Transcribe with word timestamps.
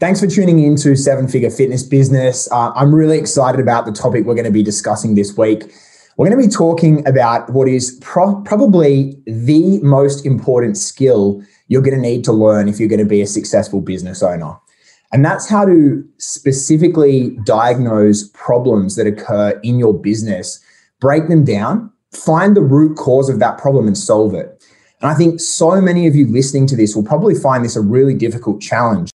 Thanks 0.00 0.20
for 0.20 0.28
tuning 0.28 0.60
in 0.60 0.76
to 0.76 0.94
Seven 0.94 1.26
Figure 1.26 1.50
Fitness 1.50 1.82
Business. 1.82 2.48
Uh, 2.52 2.70
I'm 2.76 2.94
really 2.94 3.18
excited 3.18 3.60
about 3.60 3.84
the 3.84 3.90
topic 3.90 4.24
we're 4.24 4.36
going 4.36 4.44
to 4.44 4.50
be 4.52 4.62
discussing 4.62 5.16
this 5.16 5.36
week. 5.36 5.74
We're 6.16 6.28
going 6.28 6.40
to 6.40 6.48
be 6.48 6.54
talking 6.54 7.04
about 7.08 7.50
what 7.50 7.66
is 7.66 7.98
pro- 8.00 8.40
probably 8.42 9.20
the 9.26 9.80
most 9.82 10.24
important 10.24 10.76
skill 10.76 11.42
you're 11.66 11.82
going 11.82 11.96
to 11.96 12.00
need 12.00 12.22
to 12.26 12.32
learn 12.32 12.68
if 12.68 12.78
you're 12.78 12.88
going 12.88 13.00
to 13.00 13.04
be 13.04 13.22
a 13.22 13.26
successful 13.26 13.80
business 13.80 14.22
owner. 14.22 14.56
And 15.12 15.24
that's 15.24 15.48
how 15.48 15.64
to 15.64 16.08
specifically 16.18 17.36
diagnose 17.44 18.28
problems 18.28 18.94
that 18.94 19.08
occur 19.08 19.58
in 19.64 19.80
your 19.80 19.92
business, 19.92 20.64
break 21.00 21.26
them 21.26 21.44
down, 21.44 21.90
find 22.12 22.56
the 22.56 22.62
root 22.62 22.96
cause 22.96 23.28
of 23.28 23.40
that 23.40 23.58
problem 23.58 23.88
and 23.88 23.98
solve 23.98 24.32
it. 24.34 24.64
And 25.00 25.10
I 25.10 25.14
think 25.14 25.40
so 25.40 25.80
many 25.80 26.06
of 26.06 26.14
you 26.14 26.28
listening 26.28 26.68
to 26.68 26.76
this 26.76 26.94
will 26.94 27.04
probably 27.04 27.34
find 27.34 27.64
this 27.64 27.74
a 27.74 27.80
really 27.80 28.14
difficult 28.14 28.60
challenge. 28.60 29.10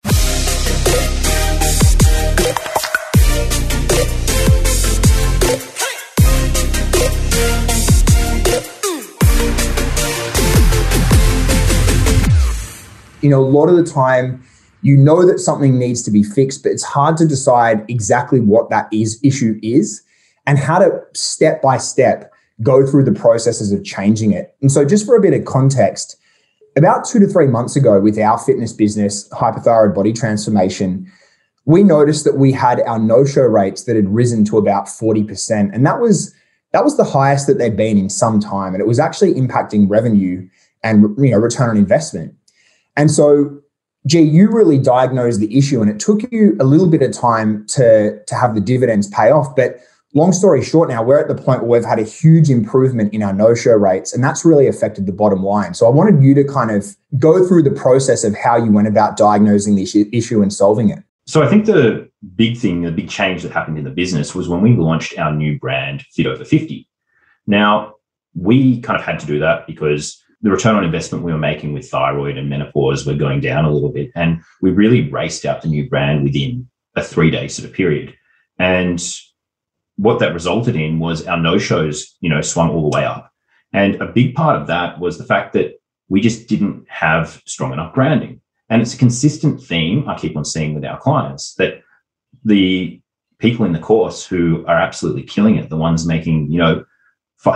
You 13.22 13.30
know, 13.30 13.40
a 13.40 13.46
lot 13.46 13.68
of 13.68 13.76
the 13.76 13.84
time 13.84 14.44
you 14.82 14.96
know 14.96 15.24
that 15.26 15.38
something 15.38 15.78
needs 15.78 16.02
to 16.02 16.10
be 16.10 16.22
fixed, 16.22 16.64
but 16.64 16.72
it's 16.72 16.82
hard 16.82 17.16
to 17.16 17.26
decide 17.26 17.84
exactly 17.88 18.40
what 18.40 18.68
that 18.70 18.88
is 18.92 19.20
issue 19.22 19.58
is 19.62 20.02
and 20.46 20.58
how 20.58 20.78
to 20.78 21.00
step 21.14 21.62
by 21.62 21.78
step 21.78 22.32
go 22.62 22.86
through 22.86 23.04
the 23.04 23.12
processes 23.12 23.72
of 23.72 23.84
changing 23.84 24.32
it. 24.32 24.54
And 24.60 24.70
so 24.70 24.84
just 24.84 25.06
for 25.06 25.16
a 25.16 25.20
bit 25.20 25.34
of 25.34 25.44
context, 25.44 26.16
about 26.76 27.04
two 27.04 27.20
to 27.20 27.26
three 27.26 27.46
months 27.46 27.76
ago 27.76 28.00
with 28.00 28.18
our 28.18 28.38
fitness 28.38 28.72
business, 28.72 29.28
hypothyroid 29.30 29.94
body 29.94 30.12
transformation, 30.12 31.10
we 31.64 31.82
noticed 31.82 32.24
that 32.24 32.36
we 32.36 32.50
had 32.52 32.80
our 32.82 32.98
no-show 32.98 33.42
rates 33.42 33.84
that 33.84 33.94
had 33.94 34.08
risen 34.08 34.44
to 34.46 34.58
about 34.58 34.86
40%. 34.86 35.72
And 35.72 35.86
that 35.86 36.00
was 36.00 36.34
that 36.72 36.84
was 36.84 36.96
the 36.96 37.04
highest 37.04 37.46
that 37.48 37.58
they'd 37.58 37.76
been 37.76 37.98
in 37.98 38.08
some 38.08 38.40
time. 38.40 38.72
And 38.72 38.80
it 38.80 38.86
was 38.86 38.98
actually 38.98 39.34
impacting 39.34 39.90
revenue 39.90 40.48
and 40.82 41.14
you 41.18 41.30
know 41.30 41.38
return 41.38 41.68
on 41.68 41.76
investment. 41.76 42.34
And 42.96 43.10
so, 43.10 43.60
G, 44.06 44.20
you 44.20 44.50
really 44.50 44.78
diagnosed 44.78 45.40
the 45.40 45.56
issue 45.56 45.80
and 45.80 45.90
it 45.90 46.00
took 46.00 46.20
you 46.32 46.56
a 46.60 46.64
little 46.64 46.88
bit 46.88 47.02
of 47.02 47.12
time 47.12 47.66
to, 47.68 48.22
to 48.24 48.34
have 48.34 48.54
the 48.54 48.60
dividends 48.60 49.08
pay 49.08 49.30
off. 49.30 49.54
But 49.54 49.80
long 50.14 50.32
story 50.32 50.62
short, 50.62 50.88
now 50.88 51.02
we're 51.02 51.18
at 51.18 51.28
the 51.28 51.40
point 51.40 51.62
where 51.62 51.80
we've 51.80 51.88
had 51.88 51.98
a 51.98 52.04
huge 52.04 52.50
improvement 52.50 53.14
in 53.14 53.22
our 53.22 53.32
no 53.32 53.54
show 53.54 53.72
rates, 53.72 54.12
and 54.12 54.22
that's 54.22 54.44
really 54.44 54.66
affected 54.66 55.06
the 55.06 55.12
bottom 55.12 55.42
line. 55.42 55.74
So 55.74 55.86
I 55.86 55.90
wanted 55.90 56.22
you 56.22 56.34
to 56.34 56.44
kind 56.44 56.70
of 56.70 56.96
go 57.18 57.46
through 57.46 57.62
the 57.62 57.70
process 57.70 58.24
of 58.24 58.34
how 58.34 58.56
you 58.56 58.70
went 58.70 58.88
about 58.88 59.16
diagnosing 59.16 59.76
the 59.76 60.08
issue 60.12 60.42
and 60.42 60.52
solving 60.52 60.90
it. 60.90 61.02
So 61.26 61.42
I 61.42 61.48
think 61.48 61.66
the 61.66 62.10
big 62.34 62.58
thing, 62.58 62.82
the 62.82 62.90
big 62.90 63.08
change 63.08 63.42
that 63.42 63.52
happened 63.52 63.78
in 63.78 63.84
the 63.84 63.90
business 63.90 64.34
was 64.34 64.48
when 64.48 64.60
we 64.60 64.76
launched 64.76 65.16
our 65.18 65.32
new 65.32 65.58
brand, 65.58 66.02
Fit 66.12 66.26
Over 66.26 66.44
50. 66.44 66.88
Now, 67.46 67.94
we 68.34 68.80
kind 68.80 68.98
of 68.98 69.04
had 69.04 69.20
to 69.20 69.26
do 69.26 69.38
that 69.38 69.66
because 69.66 70.21
the 70.42 70.50
return 70.50 70.74
on 70.74 70.84
investment 70.84 71.24
we 71.24 71.32
were 71.32 71.38
making 71.38 71.72
with 71.72 71.88
thyroid 71.88 72.36
and 72.36 72.50
menopause 72.50 73.06
were 73.06 73.14
going 73.14 73.40
down 73.40 73.64
a 73.64 73.70
little 73.70 73.92
bit. 73.92 74.10
And 74.14 74.42
we 74.60 74.70
really 74.70 75.08
raced 75.08 75.46
out 75.46 75.62
the 75.62 75.68
new 75.68 75.88
brand 75.88 76.24
within 76.24 76.68
a 76.96 77.02
three 77.02 77.30
day 77.30 77.48
sort 77.48 77.68
of 77.68 77.74
period. 77.74 78.14
And 78.58 79.02
what 79.96 80.18
that 80.18 80.34
resulted 80.34 80.74
in 80.74 80.98
was 80.98 81.26
our 81.26 81.38
no 81.38 81.58
shows, 81.58 82.16
you 82.20 82.28
know, 82.28 82.40
swung 82.40 82.70
all 82.70 82.90
the 82.90 82.96
way 82.96 83.04
up. 83.04 83.30
And 83.72 83.94
a 84.02 84.06
big 84.06 84.34
part 84.34 84.60
of 84.60 84.66
that 84.66 84.98
was 84.98 85.16
the 85.16 85.24
fact 85.24 85.52
that 85.54 85.80
we 86.08 86.20
just 86.20 86.48
didn't 86.48 86.86
have 86.88 87.40
strong 87.46 87.72
enough 87.72 87.94
branding. 87.94 88.40
And 88.68 88.82
it's 88.82 88.94
a 88.94 88.98
consistent 88.98 89.62
theme 89.62 90.08
I 90.08 90.16
keep 90.16 90.36
on 90.36 90.44
seeing 90.44 90.74
with 90.74 90.84
our 90.84 90.98
clients 90.98 91.54
that 91.54 91.82
the 92.44 93.00
people 93.38 93.64
in 93.64 93.72
the 93.72 93.78
course 93.78 94.24
who 94.24 94.64
are 94.66 94.76
absolutely 94.76 95.22
killing 95.22 95.56
it, 95.56 95.68
the 95.68 95.76
ones 95.76 96.06
making, 96.06 96.50
you 96.50 96.58
know, 96.58 96.84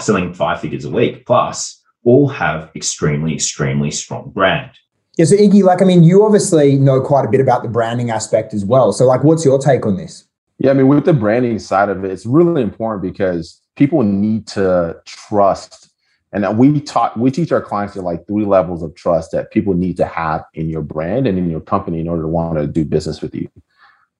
selling 0.00 0.34
five 0.34 0.60
figures 0.60 0.84
a 0.84 0.90
week 0.90 1.26
plus, 1.26 1.82
all 2.06 2.28
have 2.28 2.70
extremely, 2.74 3.34
extremely 3.34 3.90
strong 3.90 4.30
brand. 4.30 4.70
Yeah, 5.18 5.24
so 5.24 5.36
Iggy, 5.36 5.62
like, 5.62 5.82
I 5.82 5.84
mean, 5.84 6.04
you 6.04 6.24
obviously 6.24 6.76
know 6.76 7.00
quite 7.00 7.24
a 7.24 7.30
bit 7.30 7.40
about 7.40 7.62
the 7.62 7.68
branding 7.68 8.10
aspect 8.10 8.54
as 8.54 8.64
well. 8.64 8.92
So, 8.92 9.04
like, 9.04 9.24
what's 9.24 9.44
your 9.44 9.58
take 9.58 9.84
on 9.84 9.96
this? 9.96 10.24
Yeah, 10.58 10.70
I 10.70 10.74
mean, 10.74 10.88
with 10.88 11.04
the 11.04 11.12
branding 11.12 11.58
side 11.58 11.88
of 11.88 12.04
it, 12.04 12.10
it's 12.10 12.24
really 12.24 12.62
important 12.62 13.02
because 13.02 13.60
people 13.76 14.02
need 14.02 14.46
to 14.48 14.96
trust. 15.04 15.90
And 16.32 16.58
we 16.58 16.80
taught, 16.80 17.18
we 17.18 17.30
teach 17.30 17.50
our 17.50 17.62
clients 17.62 17.94
that 17.94 18.02
like 18.02 18.26
three 18.26 18.44
levels 18.44 18.82
of 18.82 18.94
trust 18.94 19.32
that 19.32 19.50
people 19.50 19.74
need 19.74 19.96
to 19.96 20.06
have 20.06 20.44
in 20.54 20.68
your 20.68 20.82
brand 20.82 21.26
and 21.26 21.38
in 21.38 21.50
your 21.50 21.60
company 21.60 21.98
in 21.98 22.08
order 22.08 22.22
to 22.22 22.28
want 22.28 22.58
to 22.58 22.66
do 22.66 22.84
business 22.84 23.22
with 23.22 23.34
you. 23.34 23.48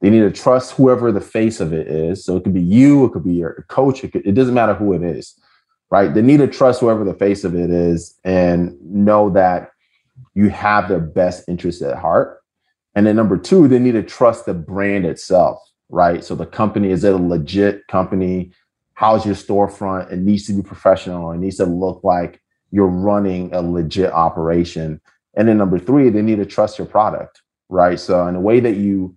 They 0.01 0.11
need 0.11 0.21
to 0.21 0.31
trust 0.31 0.73
whoever 0.73 1.13
the 1.13 1.21
face 1.21 1.61
of 1.61 1.73
it 1.73 1.87
is. 1.89 2.25
So 2.25 2.37
it 2.37 2.45
could 2.45 2.55
be 2.55 2.61
you, 2.61 3.05
it 3.05 3.13
could 3.13 3.25
be 3.25 3.35
your 3.35 3.65
coach, 3.69 4.03
it, 4.03 4.13
could, 4.13 4.27
it 4.27 4.33
doesn't 4.33 4.55
matter 4.55 4.75
who 4.75 4.93
it 4.93 5.03
is 5.03 5.39
right? 5.91 6.13
They 6.13 6.23
need 6.23 6.39
to 6.39 6.47
trust 6.47 6.81
whoever 6.81 7.05
the 7.05 7.15
face 7.15 7.45
of 7.45 7.55
it 7.55 7.71
is 7.71 8.19
and 8.25 8.77
know 8.83 9.31
that 9.31 9.71
you 10.35 10.49
have 10.51 10.89
their 10.89 11.01
best 11.01 11.45
interest 11.49 11.83
at 11.83 11.99
heart. 11.99 12.41
And 12.95 13.07
then 13.07 13.17
number 13.17 13.37
two, 13.37 13.69
they 13.69 13.79
need 13.79 13.93
to 13.93 14.03
trust 14.03 14.47
the 14.47 14.55
brand 14.55 15.05
itself, 15.05 15.59
right? 15.89 16.25
So 16.25 16.35
the 16.35 16.47
company 16.47 16.91
is 16.91 17.05
it 17.05 17.15
a 17.15 17.19
legit 17.19 17.87
company? 17.89 18.53
How's 18.95 19.27
your 19.27 19.35
storefront? 19.35 20.13
It 20.13 20.19
needs 20.19 20.47
to 20.47 20.55
be 20.55 20.63
professional. 20.63 21.31
It 21.33 21.39
needs 21.39 21.57
to 21.57 21.67
look 21.67 22.03
like 22.03 22.41
you're 22.71 22.87
running 22.87 23.55
a 23.55 23.61
legit 23.61 24.11
operation. 24.13 25.01
And 25.35 25.47
then 25.47 25.59
number 25.59 25.79
three, 25.79 26.09
they 26.09 26.23
need 26.23 26.37
to 26.39 26.47
trust 26.47 26.79
your 26.79 26.87
product, 26.87 27.43
right? 27.69 28.01
So 28.01 28.27
in 28.27 28.35
a 28.35 28.41
way 28.41 28.61
that 28.61 28.77
you, 28.77 29.15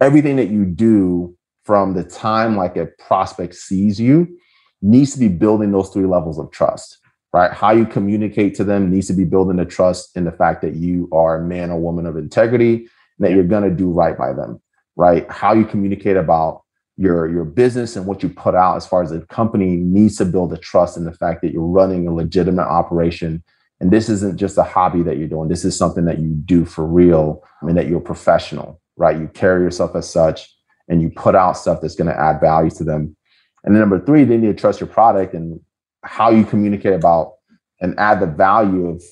everything 0.00 0.36
that 0.36 0.48
you 0.48 0.64
do 0.64 1.36
from 1.64 1.94
the 1.94 2.02
time 2.02 2.56
like 2.56 2.76
a 2.76 2.86
prospect 2.98 3.54
sees 3.54 4.00
you 4.00 4.36
needs 4.82 5.12
to 5.12 5.18
be 5.18 5.28
building 5.28 5.72
those 5.72 5.88
three 5.90 6.06
levels 6.06 6.38
of 6.38 6.50
trust, 6.50 6.98
right? 7.32 7.52
How 7.52 7.70
you 7.70 7.86
communicate 7.86 8.54
to 8.56 8.64
them 8.64 8.90
needs 8.90 9.06
to 9.06 9.14
be 9.14 9.24
building 9.24 9.56
the 9.56 9.64
trust 9.64 10.16
in 10.16 10.24
the 10.24 10.32
fact 10.32 10.60
that 10.62 10.74
you 10.74 11.08
are 11.12 11.36
a 11.36 11.44
man 11.44 11.70
or 11.70 11.80
woman 11.80 12.06
of 12.06 12.16
integrity 12.16 12.74
and 12.74 12.88
that 13.20 13.30
you're 13.30 13.44
going 13.44 13.68
to 13.68 13.74
do 13.74 13.90
right 13.90 14.18
by 14.18 14.32
them, 14.32 14.60
right? 14.96 15.30
How 15.30 15.54
you 15.54 15.64
communicate 15.64 16.16
about 16.16 16.62
your 16.96 17.30
your 17.30 17.44
business 17.44 17.96
and 17.96 18.06
what 18.06 18.22
you 18.22 18.28
put 18.28 18.54
out 18.54 18.76
as 18.76 18.86
far 18.86 19.02
as 19.02 19.10
the 19.10 19.20
company 19.26 19.76
needs 19.76 20.16
to 20.16 20.24
build 20.24 20.52
a 20.52 20.58
trust 20.58 20.96
in 20.96 21.04
the 21.04 21.12
fact 21.12 21.40
that 21.42 21.52
you're 21.52 21.62
running 21.62 22.06
a 22.06 22.12
legitimate 22.12 22.66
operation 22.66 23.42
and 23.80 23.90
this 23.90 24.08
isn't 24.08 24.38
just 24.38 24.58
a 24.58 24.62
hobby 24.62 25.02
that 25.02 25.16
you're 25.16 25.28
doing 25.28 25.48
this 25.48 25.64
is 25.64 25.76
something 25.76 26.04
that 26.04 26.18
you 26.18 26.28
do 26.28 26.66
for 26.66 26.86
real 26.86 27.42
and 27.62 27.78
that 27.78 27.86
you're 27.86 27.98
professional 27.98 28.80
right 28.96 29.18
you 29.18 29.26
carry 29.28 29.62
yourself 29.62 29.96
as 29.96 30.08
such 30.08 30.54
and 30.88 31.00
you 31.00 31.08
put 31.08 31.34
out 31.34 31.56
stuff 31.56 31.80
that's 31.80 31.94
going 31.94 32.12
to 32.12 32.20
add 32.20 32.40
value 32.40 32.70
to 32.70 32.84
them 32.84 33.16
and 33.64 33.74
then 33.74 33.80
number 33.80 34.04
three, 34.04 34.24
they 34.24 34.36
need 34.36 34.48
to 34.48 34.60
trust 34.60 34.80
your 34.80 34.88
product 34.88 35.34
and 35.34 35.60
how 36.02 36.30
you 36.30 36.44
communicate 36.44 36.94
about 36.94 37.34
and 37.80 37.98
add 37.98 38.20
the 38.20 38.26
value 38.26 38.88
of 38.88 39.02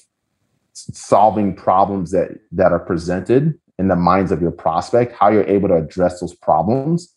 solving 0.72 1.54
problems 1.54 2.10
that 2.10 2.30
that 2.52 2.72
are 2.72 2.80
presented 2.80 3.58
in 3.78 3.88
the 3.88 3.96
minds 3.96 4.30
of 4.30 4.42
your 4.42 4.50
prospect, 4.50 5.14
how 5.18 5.30
you're 5.30 5.44
able 5.44 5.68
to 5.68 5.76
address 5.76 6.20
those 6.20 6.34
problems 6.34 7.14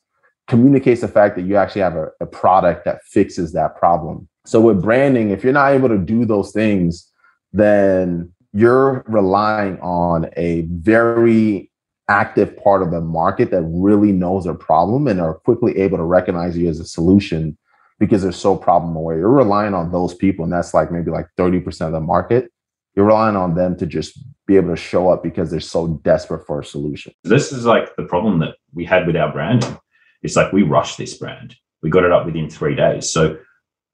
communicates 0.47 1.01
the 1.01 1.07
fact 1.07 1.35
that 1.35 1.43
you 1.43 1.55
actually 1.55 1.81
have 1.81 1.95
a, 1.95 2.07
a 2.19 2.25
product 2.25 2.85
that 2.85 3.03
fixes 3.03 3.53
that 3.53 3.75
problem. 3.77 4.27
So 4.45 4.59
with 4.59 4.81
branding, 4.81 5.29
if 5.29 5.43
you're 5.43 5.53
not 5.53 5.71
able 5.71 5.89
to 5.89 5.97
do 5.97 6.25
those 6.25 6.51
things, 6.51 7.09
then 7.53 8.33
you're 8.51 9.03
relying 9.07 9.79
on 9.79 10.29
a 10.35 10.61
very 10.61 11.71
active 12.09 12.55
part 12.57 12.81
of 12.81 12.91
the 12.91 13.01
market 13.01 13.51
that 13.51 13.63
really 13.63 14.11
knows 14.11 14.43
their 14.43 14.53
problem 14.53 15.07
and 15.07 15.21
are 15.21 15.35
quickly 15.35 15.77
able 15.77 15.97
to 15.97 16.03
recognize 16.03 16.57
you 16.57 16.67
as 16.69 16.79
a 16.79 16.85
solution 16.85 17.57
because 17.99 18.23
they're 18.23 18.31
so 18.31 18.55
problem 18.55 18.95
aware. 18.95 19.17
You're 19.17 19.29
relying 19.29 19.73
on 19.73 19.91
those 19.91 20.13
people, 20.13 20.43
and 20.43 20.51
that's 20.51 20.73
like 20.73 20.91
maybe 20.91 21.11
like 21.11 21.27
30% 21.37 21.87
of 21.87 21.91
the 21.93 22.01
market. 22.01 22.51
You're 22.95 23.05
relying 23.05 23.35
on 23.35 23.55
them 23.55 23.77
to 23.77 23.85
just 23.85 24.19
be 24.45 24.55
able 24.57 24.69
to 24.69 24.75
show 24.75 25.09
up 25.09 25.23
because 25.23 25.49
they're 25.49 25.59
so 25.59 25.99
desperate 26.03 26.45
for 26.45 26.59
a 26.59 26.65
solution. 26.65 27.13
This 27.23 27.51
is 27.51 27.65
like 27.65 27.95
the 27.95 28.03
problem 28.03 28.39
that 28.39 28.55
we 28.73 28.85
had 28.85 29.07
with 29.07 29.15
our 29.15 29.31
branding. 29.31 29.77
It's 30.21 30.35
like 30.35 30.51
we 30.51 30.63
rushed 30.63 30.97
this 30.97 31.17
brand. 31.17 31.55
We 31.81 31.89
got 31.89 32.03
it 32.03 32.11
up 32.11 32.25
within 32.25 32.49
three 32.49 32.75
days. 32.75 33.11
So 33.11 33.37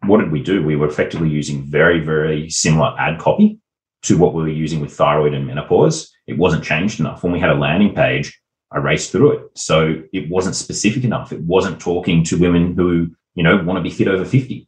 what 0.06 0.20
did 0.20 0.32
we 0.32 0.42
do? 0.42 0.64
We 0.64 0.76
were 0.76 0.88
effectively 0.88 1.30
using 1.30 1.64
very, 1.64 2.00
very 2.00 2.50
similar 2.50 2.96
ad 3.00 3.20
copy 3.20 3.60
to 4.04 4.18
what 4.18 4.34
we 4.34 4.42
were 4.42 4.50
using 4.50 4.80
with 4.80 4.94
thyroid 4.94 5.34
and 5.34 5.46
menopause. 5.46 6.12
It 6.30 6.38
wasn't 6.38 6.64
changed 6.64 7.00
enough. 7.00 7.24
When 7.24 7.34
we 7.34 7.40
had 7.40 7.50
a 7.50 7.56
landing 7.56 7.94
page, 7.94 8.40
I 8.72 8.78
raced 8.78 9.12
through 9.12 9.32
it. 9.32 9.42
So 9.56 10.04
it 10.14 10.30
wasn't 10.30 10.56
specific 10.56 11.04
enough. 11.04 11.32
It 11.32 11.42
wasn't 11.42 11.82
talking 11.82 12.24
to 12.26 12.38
women 12.38 12.76
who, 12.76 13.10
you 13.36 13.44
know, 13.44 13.58
want 13.64 13.78
to 13.78 13.82
be 13.82 13.90
fit 13.90 14.08
over 14.08 14.24
50. 14.24 14.68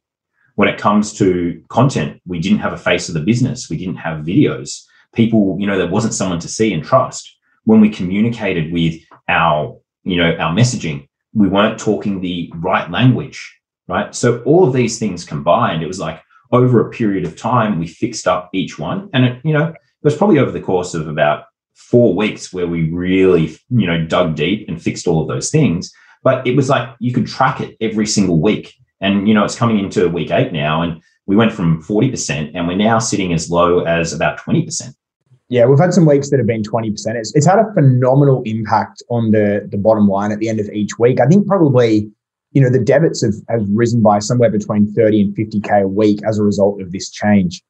When 0.56 0.68
it 0.68 0.80
comes 0.80 1.14
to 1.20 1.64
content, 1.70 2.22
we 2.26 2.40
didn't 2.40 2.60
have 2.60 2.74
a 2.74 2.78
face 2.78 3.08
of 3.08 3.14
the 3.14 3.22
business. 3.22 3.70
We 3.70 3.78
didn't 3.78 3.98
have 3.98 4.26
videos. 4.26 4.84
People, 5.14 5.56
you 5.60 5.68
know, 5.68 5.78
there 5.78 5.88
wasn't 5.88 6.14
someone 6.14 6.40
to 6.40 6.48
see 6.48 6.74
and 6.74 6.84
trust. 6.84 7.38
When 7.64 7.80
we 7.80 7.90
communicated 7.90 8.74
with 8.74 8.96
our, 9.30 9.78
you 10.04 10.18
know, 10.18 10.36
our 10.38 10.54
messaging, 10.54 11.08
we 11.34 11.48
weren't 11.48 11.80
talking 11.80 12.20
the 12.20 12.52
right 12.56 12.90
language, 12.90 13.56
right? 13.88 14.14
So 14.16 14.42
all 14.44 14.68
of 14.68 14.74
these 14.74 15.00
things 15.00 15.24
combined, 15.24 15.84
it 15.84 15.88
was 15.88 16.00
like, 16.00 16.22
over 16.52 16.86
a 16.86 16.90
period 16.90 17.26
of 17.26 17.38
time, 17.38 17.80
we 17.80 17.88
fixed 17.88 18.28
up 18.28 18.50
each 18.54 18.78
one. 18.78 19.10
And 19.14 19.26
it, 19.26 19.42
you 19.46 19.54
know, 19.54 19.68
it 19.68 19.78
was 20.04 20.18
probably 20.18 20.40
over 20.40 20.52
the 20.52 20.60
course 20.60 20.94
of 20.94 21.08
about 21.08 21.46
four 21.76 22.16
weeks 22.16 22.54
where 22.54 22.68
we 22.68 22.90
really, 22.92 23.58
you 23.70 23.88
know, 23.88 24.06
dug 24.06 24.36
deep 24.36 24.68
and 24.68 24.82
fixed 24.82 25.08
all 25.08 25.22
of 25.22 25.28
those 25.28 25.50
things. 25.50 25.92
But 26.24 26.46
it 26.46 26.56
was 26.56 26.70
like 26.70 26.90
you 27.00 27.14
could 27.14 27.28
track 27.28 27.62
it 27.62 27.76
every 27.82 28.06
single 28.06 28.40
week. 28.40 28.74
And, 29.00 29.28
you 29.28 29.34
know, 29.34 29.44
it's 29.44 29.56
coming 29.56 29.80
into 29.80 30.08
week 30.10 30.32
eight 30.32 30.54
now. 30.54 30.82
And 30.82 31.02
we 31.26 31.36
went 31.36 31.52
from 31.52 31.82
40% 31.84 32.52
and 32.54 32.68
we're 32.68 32.76
now 32.76 33.00
sitting 33.00 33.34
as 33.34 33.50
low 33.50 33.80
as 33.80 34.14
about 34.14 34.40
20%. 34.40 34.94
Yeah, 35.50 35.66
we've 35.66 35.80
had 35.80 35.94
some 35.94 36.06
weeks 36.06 36.30
that 36.30 36.38
have 36.38 36.48
been 36.48 36.64
20%. 36.64 36.94
It's, 37.16 37.36
it's 37.36 37.46
had 37.46 37.60
a 37.60 37.74
phenomenal 37.74 38.42
impact 38.46 39.04
on 39.10 39.32
the, 39.32 39.68
the 39.70 39.78
bottom 39.78 40.08
line 40.08 40.32
at 40.32 40.40
the 40.40 40.48
end 40.48 40.62
of 40.62 40.70
each 40.70 40.98
week. 40.98 41.20
I 41.20 41.26
think 41.26 41.46
probably, 41.46 42.10
you 42.54 42.62
know, 42.62 42.70
the 42.70 42.80
debits 42.80 43.22
have, 43.22 43.34
have 43.50 43.68
risen 43.70 44.02
by 44.02 44.20
somewhere 44.20 44.50
between 44.50 44.94
30 44.94 45.22
and 45.22 45.36
50K 45.36 45.84
a 45.84 45.88
week 45.88 46.20
as 46.26 46.40
a 46.40 46.44
result 46.44 46.82
of 46.82 46.94
this 46.94 47.10
change. 47.10 47.62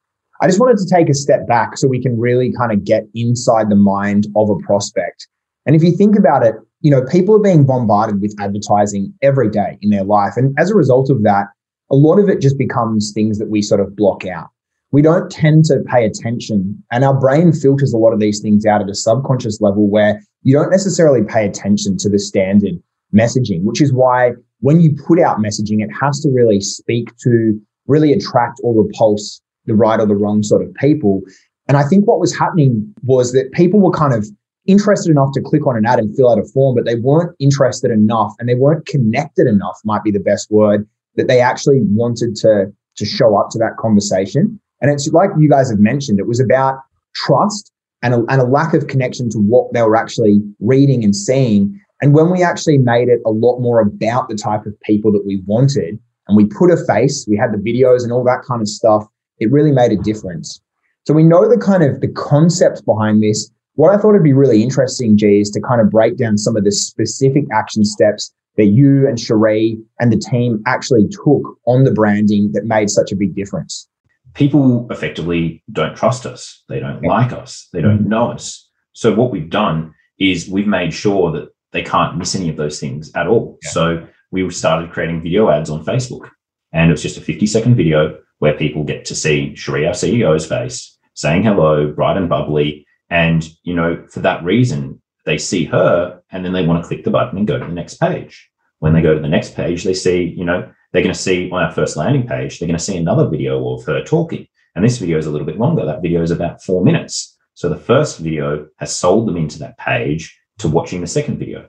I 0.42 0.48
just 0.48 0.58
wanted 0.58 0.78
to 0.78 0.92
take 0.92 1.08
a 1.08 1.14
step 1.14 1.46
back 1.46 1.78
so 1.78 1.86
we 1.86 2.02
can 2.02 2.18
really 2.18 2.52
kind 2.52 2.72
of 2.72 2.84
get 2.84 3.04
inside 3.14 3.70
the 3.70 3.76
mind 3.76 4.26
of 4.34 4.50
a 4.50 4.56
prospect. 4.56 5.28
And 5.66 5.76
if 5.76 5.84
you 5.84 5.92
think 5.92 6.18
about 6.18 6.44
it, 6.44 6.56
you 6.80 6.90
know, 6.90 7.04
people 7.04 7.36
are 7.36 7.38
being 7.38 7.64
bombarded 7.64 8.20
with 8.20 8.34
advertising 8.40 9.14
every 9.22 9.48
day 9.48 9.78
in 9.82 9.90
their 9.90 10.02
life. 10.02 10.32
And 10.36 10.52
as 10.58 10.68
a 10.68 10.74
result 10.74 11.10
of 11.10 11.22
that, 11.22 11.46
a 11.92 11.94
lot 11.94 12.18
of 12.18 12.28
it 12.28 12.40
just 12.40 12.58
becomes 12.58 13.12
things 13.12 13.38
that 13.38 13.50
we 13.50 13.62
sort 13.62 13.80
of 13.80 13.94
block 13.94 14.26
out. 14.26 14.48
We 14.90 15.00
don't 15.00 15.30
tend 15.30 15.64
to 15.66 15.78
pay 15.86 16.04
attention, 16.04 16.82
and 16.90 17.04
our 17.04 17.18
brain 17.18 17.52
filters 17.52 17.92
a 17.92 17.96
lot 17.98 18.12
of 18.12 18.18
these 18.18 18.40
things 18.40 18.66
out 18.66 18.82
at 18.82 18.90
a 18.90 18.96
subconscious 18.96 19.60
level 19.60 19.88
where 19.88 20.20
you 20.42 20.54
don't 20.54 20.70
necessarily 20.70 21.22
pay 21.22 21.46
attention 21.46 21.96
to 21.98 22.08
the 22.08 22.18
standard 22.18 22.82
messaging, 23.14 23.62
which 23.62 23.80
is 23.80 23.92
why 23.92 24.32
when 24.58 24.80
you 24.80 24.92
put 25.06 25.20
out 25.20 25.38
messaging, 25.38 25.84
it 25.84 25.90
has 26.00 26.18
to 26.22 26.30
really 26.30 26.60
speak 26.60 27.16
to 27.18 27.60
really 27.86 28.12
attract 28.12 28.60
or 28.64 28.74
repulse 28.82 29.40
the 29.66 29.74
right 29.74 30.00
or 30.00 30.06
the 30.06 30.14
wrong 30.14 30.42
sort 30.42 30.62
of 30.62 30.74
people. 30.74 31.22
And 31.68 31.76
I 31.76 31.84
think 31.84 32.06
what 32.06 32.20
was 32.20 32.36
happening 32.36 32.92
was 33.04 33.32
that 33.32 33.52
people 33.52 33.80
were 33.80 33.92
kind 33.92 34.14
of 34.14 34.26
interested 34.66 35.10
enough 35.10 35.32
to 35.34 35.40
click 35.40 35.66
on 35.66 35.76
an 35.76 35.86
ad 35.86 35.98
and 35.98 36.14
fill 36.16 36.30
out 36.30 36.38
a 36.38 36.44
form, 36.44 36.74
but 36.74 36.84
they 36.84 36.96
weren't 36.96 37.34
interested 37.38 37.90
enough 37.90 38.32
and 38.38 38.48
they 38.48 38.54
weren't 38.54 38.86
connected 38.86 39.46
enough, 39.46 39.78
might 39.84 40.04
be 40.04 40.10
the 40.10 40.20
best 40.20 40.50
word, 40.50 40.88
that 41.16 41.28
they 41.28 41.40
actually 41.40 41.80
wanted 41.82 42.34
to, 42.36 42.66
to 42.96 43.04
show 43.04 43.36
up 43.36 43.50
to 43.50 43.58
that 43.58 43.76
conversation. 43.78 44.58
And 44.80 44.90
it's 44.90 45.08
like 45.08 45.30
you 45.38 45.48
guys 45.48 45.70
have 45.70 45.80
mentioned, 45.80 46.18
it 46.18 46.26
was 46.26 46.40
about 46.40 46.78
trust 47.14 47.72
and 48.02 48.14
a, 48.14 48.24
and 48.28 48.40
a 48.40 48.44
lack 48.44 48.74
of 48.74 48.88
connection 48.88 49.28
to 49.30 49.38
what 49.38 49.72
they 49.72 49.82
were 49.82 49.96
actually 49.96 50.40
reading 50.60 51.04
and 51.04 51.14
seeing. 51.14 51.78
And 52.00 52.14
when 52.14 52.30
we 52.30 52.42
actually 52.42 52.78
made 52.78 53.08
it 53.08 53.20
a 53.24 53.30
lot 53.30 53.60
more 53.60 53.80
about 53.80 54.28
the 54.28 54.34
type 54.34 54.66
of 54.66 54.78
people 54.80 55.12
that 55.12 55.24
we 55.24 55.42
wanted, 55.46 55.98
and 56.28 56.36
we 56.36 56.44
put 56.44 56.70
a 56.70 56.76
face, 56.86 57.26
we 57.28 57.36
had 57.36 57.52
the 57.52 57.58
videos 57.58 58.04
and 58.04 58.12
all 58.12 58.24
that 58.24 58.42
kind 58.46 58.60
of 58.60 58.68
stuff, 58.68 59.04
it 59.42 59.50
really 59.50 59.72
made 59.72 59.92
a 59.92 59.96
difference. 59.96 60.60
So 61.04 61.14
we 61.14 61.22
know 61.22 61.48
the 61.48 61.58
kind 61.58 61.82
of 61.82 62.00
the 62.00 62.08
concepts 62.08 62.80
behind 62.80 63.22
this. 63.22 63.50
What 63.74 63.94
I 63.94 63.98
thought 63.98 64.12
would 64.12 64.22
be 64.22 64.32
really 64.32 64.62
interesting, 64.62 65.16
G, 65.16 65.40
is 65.40 65.50
to 65.50 65.60
kind 65.60 65.80
of 65.80 65.90
break 65.90 66.16
down 66.16 66.38
some 66.38 66.56
of 66.56 66.64
the 66.64 66.70
specific 66.70 67.44
action 67.52 67.84
steps 67.84 68.32
that 68.56 68.66
you 68.66 69.08
and 69.08 69.18
Cherie 69.18 69.78
and 69.98 70.12
the 70.12 70.18
team 70.18 70.62
actually 70.66 71.08
took 71.08 71.42
on 71.66 71.84
the 71.84 71.90
branding 71.90 72.52
that 72.52 72.64
made 72.64 72.90
such 72.90 73.10
a 73.10 73.16
big 73.16 73.34
difference? 73.34 73.88
People 74.34 74.86
effectively 74.90 75.62
don't 75.72 75.96
trust 75.96 76.26
us. 76.26 76.62
They 76.68 76.80
don't 76.80 77.02
yeah. 77.02 77.10
like 77.10 77.32
us. 77.32 77.68
They 77.72 77.80
don't 77.80 78.00
mm-hmm. 78.00 78.08
know 78.08 78.30
us. 78.30 78.68
So 78.92 79.14
what 79.14 79.30
we've 79.30 79.50
done 79.50 79.94
is 80.18 80.48
we've 80.48 80.66
made 80.66 80.94
sure 80.94 81.32
that 81.32 81.48
they 81.72 81.82
can't 81.82 82.18
miss 82.18 82.34
any 82.34 82.48
of 82.48 82.56
those 82.56 82.78
things 82.78 83.10
at 83.14 83.26
all. 83.26 83.58
Yeah. 83.62 83.70
So 83.70 84.06
we 84.30 84.48
started 84.50 84.92
creating 84.92 85.22
video 85.22 85.50
ads 85.50 85.70
on 85.70 85.84
Facebook. 85.84 86.28
And 86.72 86.90
it 86.90 86.92
was 86.92 87.02
just 87.02 87.18
a 87.18 87.20
50 87.20 87.46
second 87.46 87.76
video 87.76 88.18
where 88.42 88.54
people 88.54 88.82
get 88.82 89.04
to 89.04 89.14
see 89.14 89.54
Sharia 89.54 89.90
CEO's 89.90 90.46
face, 90.46 90.98
saying 91.14 91.44
hello, 91.44 91.92
bright 91.92 92.16
and 92.16 92.28
bubbly. 92.28 92.84
And, 93.08 93.48
you 93.62 93.72
know, 93.72 94.04
for 94.10 94.18
that 94.18 94.42
reason, 94.42 95.00
they 95.24 95.38
see 95.38 95.64
her 95.66 96.20
and 96.32 96.44
then 96.44 96.52
they 96.52 96.66
want 96.66 96.82
to 96.82 96.88
click 96.88 97.04
the 97.04 97.12
button 97.12 97.38
and 97.38 97.46
go 97.46 97.56
to 97.56 97.64
the 97.64 97.70
next 97.70 98.00
page. 98.00 98.50
When 98.80 98.94
they 98.94 99.00
go 99.00 99.14
to 99.14 99.20
the 99.20 99.28
next 99.28 99.54
page, 99.54 99.84
they 99.84 99.94
see, 99.94 100.34
you 100.36 100.44
know, 100.44 100.68
they're 100.90 101.04
going 101.04 101.14
to 101.14 101.20
see 101.20 101.52
on 101.52 101.62
our 101.62 101.70
first 101.70 101.96
landing 101.96 102.26
page, 102.26 102.58
they're 102.58 102.66
going 102.66 102.76
to 102.76 102.82
see 102.82 102.96
another 102.96 103.28
video 103.28 103.74
of 103.74 103.84
her 103.84 104.02
talking. 104.02 104.48
And 104.74 104.84
this 104.84 104.98
video 104.98 105.18
is 105.18 105.26
a 105.26 105.30
little 105.30 105.46
bit 105.46 105.60
longer. 105.60 105.86
That 105.86 106.02
video 106.02 106.20
is 106.20 106.32
about 106.32 106.64
four 106.64 106.84
minutes. 106.84 107.38
So 107.54 107.68
the 107.68 107.76
first 107.76 108.18
video 108.18 108.66
has 108.78 108.96
sold 108.96 109.28
them 109.28 109.36
into 109.36 109.60
that 109.60 109.78
page 109.78 110.36
to 110.58 110.66
watching 110.66 111.00
the 111.00 111.06
second 111.06 111.38
video. 111.38 111.68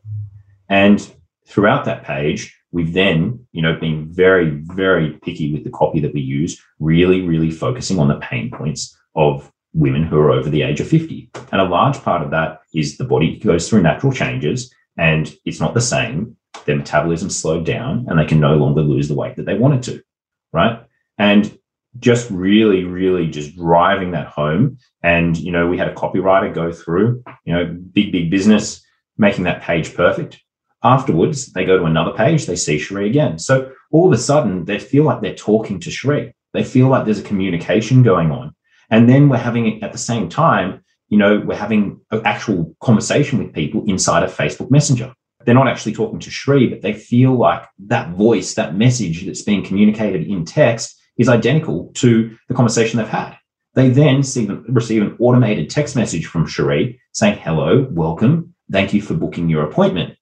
And 0.70 1.08
throughout 1.46 1.86
that 1.86 2.04
page, 2.04 2.58
we've 2.74 2.92
then, 2.92 3.40
you 3.54 3.62
know, 3.62 3.80
been 3.80 4.12
very, 4.12 4.50
very 4.50 5.18
picky 5.24 5.54
with 5.54 5.64
the 5.64 5.70
copy 5.70 6.02
that 6.02 6.14
we 6.14 6.20
use, 6.20 6.62
really, 6.80 7.22
really 7.22 7.52
focusing 7.52 8.00
on 8.00 8.10
the 8.10 8.20
pain 8.20 8.52
points 8.52 8.98
of 9.16 9.50
women 9.74 10.04
who 10.04 10.18
are 10.18 10.32
over 10.32 10.50
the 10.50 10.64
age 10.64 10.82
of 10.82 10.88
50. 10.88 11.30
And 11.52 11.62
a 11.62 11.66
large 11.66 12.02
part 12.02 12.24
of 12.24 12.32
that 12.32 12.62
is 12.74 12.98
the 12.98 13.06
body 13.06 13.40
goes 13.40 13.70
through 13.70 13.84
natural 13.84 14.12
changes 14.12 14.74
and 14.98 15.34
it's 15.46 15.60
not 15.60 15.74
the 15.74 15.82
same. 15.82 16.36
Their 16.66 16.76
metabolism 16.76 17.30
slowed 17.30 17.66
down 17.66 18.06
and 18.10 18.20
they 18.20 18.26
can 18.26 18.40
no 18.40 18.56
longer 18.56 18.82
lose 18.82 19.08
the 19.08 19.16
weight 19.16 19.36
that 19.38 19.46
they 19.46 19.58
wanted 19.58 19.84
to. 19.84 20.04
Right. 20.52 20.84
And 21.18 21.58
just 22.00 22.30
really, 22.32 22.84
really 22.84 23.28
just 23.28 23.56
driving 23.56 24.12
that 24.12 24.28
home. 24.28 24.78
And, 25.04 25.38
you 25.38 25.52
know, 25.52 25.68
we 25.68 25.78
had 25.78 25.90
a 25.90 25.94
copywriter 25.96 26.54
go 26.54 26.72
through, 26.72 27.24
you 27.46 27.54
know, 27.54 27.66
big, 27.66 28.12
big 28.12 28.32
business, 28.32 28.84
making 29.18 29.44
that 29.44 29.62
page 29.62 29.94
perfect. 29.96 30.43
Afterwards, 30.84 31.54
they 31.54 31.66
go 31.66 31.78
to 31.78 31.86
another 31.86 32.12
page, 32.12 32.46
they 32.46 32.56
see 32.58 32.78
Cherie 32.78 33.10
again. 33.10 33.40
So 33.40 33.72
all 33.92 34.08
of 34.08 34.14
a 34.14 34.22
sudden, 34.22 34.66
they 34.66 34.80
feel 34.80 35.06
like 35.06 35.22
they're 35.22 35.34
talking 35.34 35.80
to 35.80 35.92
Cherie. 35.92 36.36
They 36.54 36.64
feel 36.64 36.88
like 36.88 37.06
there's 37.06 37.20
a 37.20 37.24
communication 37.24 38.04
going 38.04 38.32
on. 38.32 38.54
And 38.90 39.10
then 39.10 39.30
we're 39.30 39.38
having 39.38 39.82
at 39.82 39.92
the 39.92 39.98
same 39.98 40.30
time, 40.30 40.84
you 41.08 41.18
know, 41.18 41.40
we're 41.40 41.56
having 41.56 42.02
an 42.12 42.22
actual 42.26 42.76
conversation 42.82 43.40
with 43.40 43.54
people 43.54 43.84
inside 43.88 44.24
of 44.24 44.36
Facebook 44.36 44.70
Messenger. 44.72 45.14
They're 45.46 45.56
not 45.56 45.68
actually 45.68 45.94
talking 45.94 46.20
to 46.20 46.32
Cherie, 46.32 46.68
but 46.68 46.82
they 46.82 46.94
feel 46.94 47.34
like 47.34 47.64
that 47.88 48.12
voice, 48.12 48.54
that 48.56 48.76
message 48.76 49.26
that's 49.26 49.42
being 49.42 49.64
communicated 49.64 50.28
in 50.28 50.46
text 50.46 51.00
is 51.18 51.30
identical 51.30 51.92
to 51.96 52.36
the 52.48 52.56
conversation 52.56 52.98
they've 52.98 53.08
had. 53.08 53.38
They 53.76 53.90
then 53.90 54.24
see, 54.24 54.48
receive 54.68 55.02
an 55.02 55.16
automated 55.20 55.70
text 55.70 55.96
message 55.96 56.28
from 56.28 56.48
Cherie 56.48 57.00
saying, 57.12 57.40
hello, 57.40 57.88
welcome, 57.92 58.54
thank 58.72 58.94
you 58.94 59.02
for 59.02 59.16
booking 59.16 59.50
your 59.50 59.64
appointment, 59.64 60.16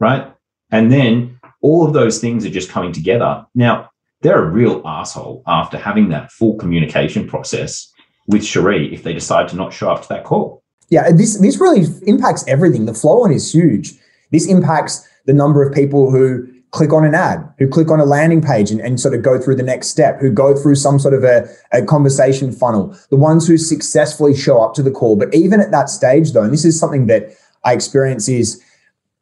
right? 0.00 0.32
And 0.70 0.92
then 0.92 1.38
all 1.60 1.86
of 1.86 1.92
those 1.92 2.18
things 2.20 2.44
are 2.44 2.50
just 2.50 2.70
coming 2.70 2.92
together. 2.92 3.46
Now, 3.54 3.90
they're 4.20 4.42
a 4.42 4.50
real 4.50 4.82
asshole 4.86 5.42
after 5.46 5.76
having 5.76 6.08
that 6.08 6.32
full 6.32 6.56
communication 6.56 7.28
process 7.28 7.92
with 8.26 8.44
Cherie 8.44 8.92
if 8.92 9.02
they 9.02 9.12
decide 9.12 9.48
to 9.48 9.56
not 9.56 9.72
show 9.72 9.90
up 9.90 10.02
to 10.02 10.08
that 10.08 10.24
call. 10.24 10.62
Yeah, 10.88 11.10
this 11.12 11.38
this 11.38 11.60
really 11.60 11.86
impacts 12.06 12.44
everything. 12.46 12.86
The 12.86 12.94
flow 12.94 13.24
on 13.24 13.32
is 13.32 13.52
huge. 13.52 13.94
This 14.32 14.46
impacts 14.46 15.06
the 15.26 15.32
number 15.32 15.62
of 15.62 15.74
people 15.74 16.10
who 16.10 16.46
click 16.70 16.92
on 16.92 17.04
an 17.04 17.14
ad, 17.14 17.48
who 17.58 17.68
click 17.68 17.90
on 17.90 18.00
a 18.00 18.04
landing 18.04 18.42
page 18.42 18.70
and, 18.70 18.80
and 18.80 18.98
sort 18.98 19.14
of 19.14 19.22
go 19.22 19.38
through 19.38 19.54
the 19.54 19.62
next 19.62 19.88
step, 19.88 20.20
who 20.20 20.30
go 20.30 20.56
through 20.56 20.74
some 20.74 20.98
sort 20.98 21.14
of 21.14 21.22
a, 21.22 21.48
a 21.72 21.84
conversation 21.84 22.50
funnel, 22.50 22.98
the 23.10 23.16
ones 23.16 23.46
who 23.46 23.56
successfully 23.56 24.36
show 24.36 24.60
up 24.60 24.74
to 24.74 24.82
the 24.82 24.90
call. 24.90 25.16
But 25.16 25.32
even 25.32 25.60
at 25.60 25.70
that 25.70 25.88
stage, 25.88 26.32
though, 26.32 26.42
and 26.42 26.52
this 26.52 26.64
is 26.64 26.78
something 26.78 27.06
that 27.06 27.30
I 27.64 27.74
experience 27.74 28.28
is 28.28 28.60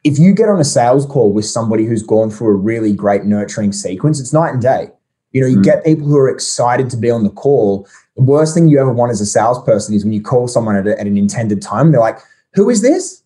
if 0.05 0.19
you 0.19 0.35
get 0.35 0.49
on 0.49 0.61
a 0.61 0.65
sales 0.65 1.07
call 1.07 1.33
with 1.33 1.45
somebody 1.45 1.85
who's 1.85 2.03
gone 2.03 2.31
through 2.31 2.49
a 2.49 2.57
really 2.57 2.93
great 2.93 3.25
nurturing 3.25 3.73
sequence, 3.73 4.21
it's 4.21 4.33
night 4.33 4.53
and 4.53 4.63
day. 4.63 4.89
You 5.31 5.41
know, 5.41 5.47
you 5.47 5.59
mm. 5.59 5.65
get 5.65 5.85
people 5.85 6.07
who 6.07 6.19
are 6.19 6.29
excited 6.29 6.91
to 6.91 6.97
be 6.97 7.11
on 7.11 7.25
the 7.25 7.31
call 7.31 7.89
the 8.17 8.23
worst 8.23 8.55
thing 8.55 8.69
you 8.69 8.81
ever 8.81 8.93
want 8.93 9.11
as 9.11 9.21
a 9.21 9.27
salesperson 9.27 9.95
is 9.95 10.05
when 10.05 10.13
you 10.13 10.23
call 10.23 10.49
someone 10.49 10.77
at, 10.77 10.87
a, 10.87 10.99
at 11.01 11.07
an 11.07 11.17
intended 11.17 11.63
time, 11.63 11.93
they're 11.93 12.01
like, 12.01 12.19
who 12.55 12.69
is 12.69 12.83
this? 12.83 13.23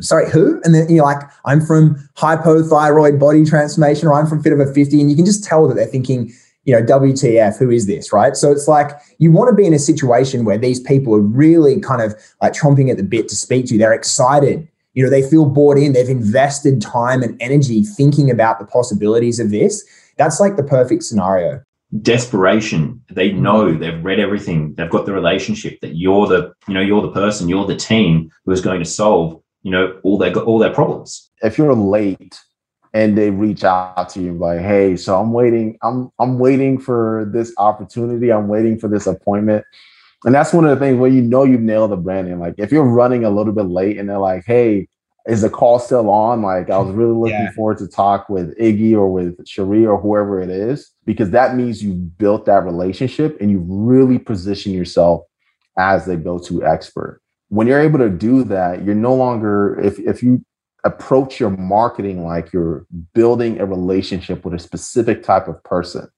sorry, 0.00 0.30
who? 0.30 0.60
And 0.64 0.74
then 0.74 0.88
you're 0.90 1.04
like, 1.04 1.22
I'm 1.44 1.60
from 1.60 1.96
hypothyroid 2.16 3.18
body 3.18 3.44
transformation, 3.44 4.08
or 4.08 4.14
I'm 4.14 4.26
from 4.26 4.42
Fit 4.42 4.52
Over 4.52 4.72
50. 4.72 5.00
And 5.00 5.10
you 5.10 5.16
can 5.16 5.24
just 5.24 5.44
tell 5.44 5.68
that 5.68 5.74
they're 5.74 5.86
thinking, 5.86 6.32
you 6.64 6.74
know, 6.74 6.82
WTF, 6.82 7.58
who 7.58 7.70
is 7.70 7.86
this? 7.86 8.12
Right. 8.12 8.36
So 8.36 8.50
it's 8.52 8.68
like 8.68 8.90
you 9.18 9.32
want 9.32 9.48
to 9.50 9.54
be 9.54 9.66
in 9.66 9.72
a 9.72 9.78
situation 9.78 10.44
where 10.44 10.58
these 10.58 10.80
people 10.80 11.14
are 11.14 11.20
really 11.20 11.80
kind 11.80 12.02
of 12.02 12.14
like 12.42 12.52
chomping 12.52 12.90
at 12.90 12.96
the 12.96 13.02
bit 13.02 13.28
to 13.28 13.36
speak 13.36 13.66
to 13.66 13.74
you. 13.74 13.78
They're 13.78 13.92
excited. 13.92 14.68
You 14.94 15.04
know, 15.04 15.10
they 15.10 15.22
feel 15.22 15.46
bought 15.46 15.78
in. 15.78 15.92
They've 15.92 16.08
invested 16.08 16.80
time 16.80 17.22
and 17.22 17.40
energy 17.40 17.82
thinking 17.82 18.30
about 18.30 18.58
the 18.58 18.66
possibilities 18.66 19.38
of 19.38 19.50
this. 19.50 19.84
That's 20.16 20.40
like 20.40 20.56
the 20.56 20.64
perfect 20.64 21.04
scenario 21.04 21.62
desperation 22.02 23.02
they 23.10 23.32
know 23.32 23.72
they've 23.72 24.04
read 24.04 24.20
everything 24.20 24.72
they've 24.76 24.90
got 24.90 25.06
the 25.06 25.12
relationship 25.12 25.80
that 25.80 25.96
you're 25.96 26.28
the 26.28 26.52
you 26.68 26.74
know 26.74 26.80
you're 26.80 27.02
the 27.02 27.10
person 27.10 27.48
you're 27.48 27.66
the 27.66 27.74
team 27.74 28.30
who 28.44 28.52
is 28.52 28.60
going 28.60 28.78
to 28.78 28.88
solve 28.88 29.40
you 29.62 29.72
know 29.72 29.98
all 30.04 30.16
their 30.16 30.32
all 30.36 30.58
their 30.58 30.72
problems 30.72 31.30
if 31.42 31.58
you're 31.58 31.74
late 31.74 32.38
and 32.94 33.18
they 33.18 33.30
reach 33.30 33.64
out 33.64 34.08
to 34.08 34.20
you 34.20 34.32
like 34.34 34.60
hey 34.60 34.96
so 34.96 35.20
i'm 35.20 35.32
waiting 35.32 35.76
i'm 35.82 36.08
i'm 36.20 36.38
waiting 36.38 36.78
for 36.78 37.28
this 37.32 37.52
opportunity 37.58 38.30
i'm 38.30 38.46
waiting 38.46 38.78
for 38.78 38.86
this 38.86 39.08
appointment 39.08 39.64
and 40.24 40.34
that's 40.34 40.52
one 40.52 40.64
of 40.64 40.70
the 40.70 40.84
things 40.84 40.98
where 40.98 41.10
you 41.10 41.22
know 41.22 41.44
you've 41.44 41.60
nailed 41.60 41.90
the 41.90 41.96
branding 41.96 42.38
like 42.38 42.54
if 42.58 42.70
you're 42.70 42.84
running 42.84 43.24
a 43.24 43.30
little 43.30 43.52
bit 43.52 43.66
late 43.66 43.98
and 43.98 44.08
they're 44.08 44.18
like 44.18 44.44
hey 44.46 44.86
is 45.26 45.42
the 45.42 45.50
call 45.50 45.78
still 45.78 46.10
on? 46.10 46.42
Like 46.42 46.70
I 46.70 46.78
was 46.78 46.92
really 46.94 47.14
looking 47.14 47.34
yeah. 47.34 47.52
forward 47.52 47.78
to 47.78 47.88
talk 47.88 48.28
with 48.28 48.56
Iggy 48.58 48.94
or 48.94 49.12
with 49.12 49.46
Cherie 49.46 49.86
or 49.86 50.00
whoever 50.00 50.40
it 50.40 50.50
is, 50.50 50.90
because 51.04 51.30
that 51.30 51.56
means 51.56 51.82
you've 51.82 52.16
built 52.18 52.46
that 52.46 52.64
relationship 52.64 53.40
and 53.40 53.50
you 53.50 53.62
really 53.66 54.18
position 54.18 54.72
yourself 54.72 55.22
as 55.78 56.04
the 56.04 56.16
go-to 56.16 56.64
expert. 56.64 57.20
when 57.48 57.66
you're 57.66 57.80
able 57.80 57.98
to 57.98 58.10
do 58.10 58.44
that, 58.44 58.84
you're 58.84 58.94
no 58.94 59.14
longer 59.14 59.78
if 59.80 59.98
if 59.98 60.22
you 60.22 60.44
approach 60.84 61.38
your 61.38 61.50
marketing 61.50 62.24
like 62.24 62.52
you're 62.52 62.86
building 63.12 63.60
a 63.60 63.66
relationship 63.66 64.44
with 64.44 64.54
a 64.54 64.58
specific 64.58 65.22
type 65.22 65.46
of 65.46 65.62
person, 65.62 66.08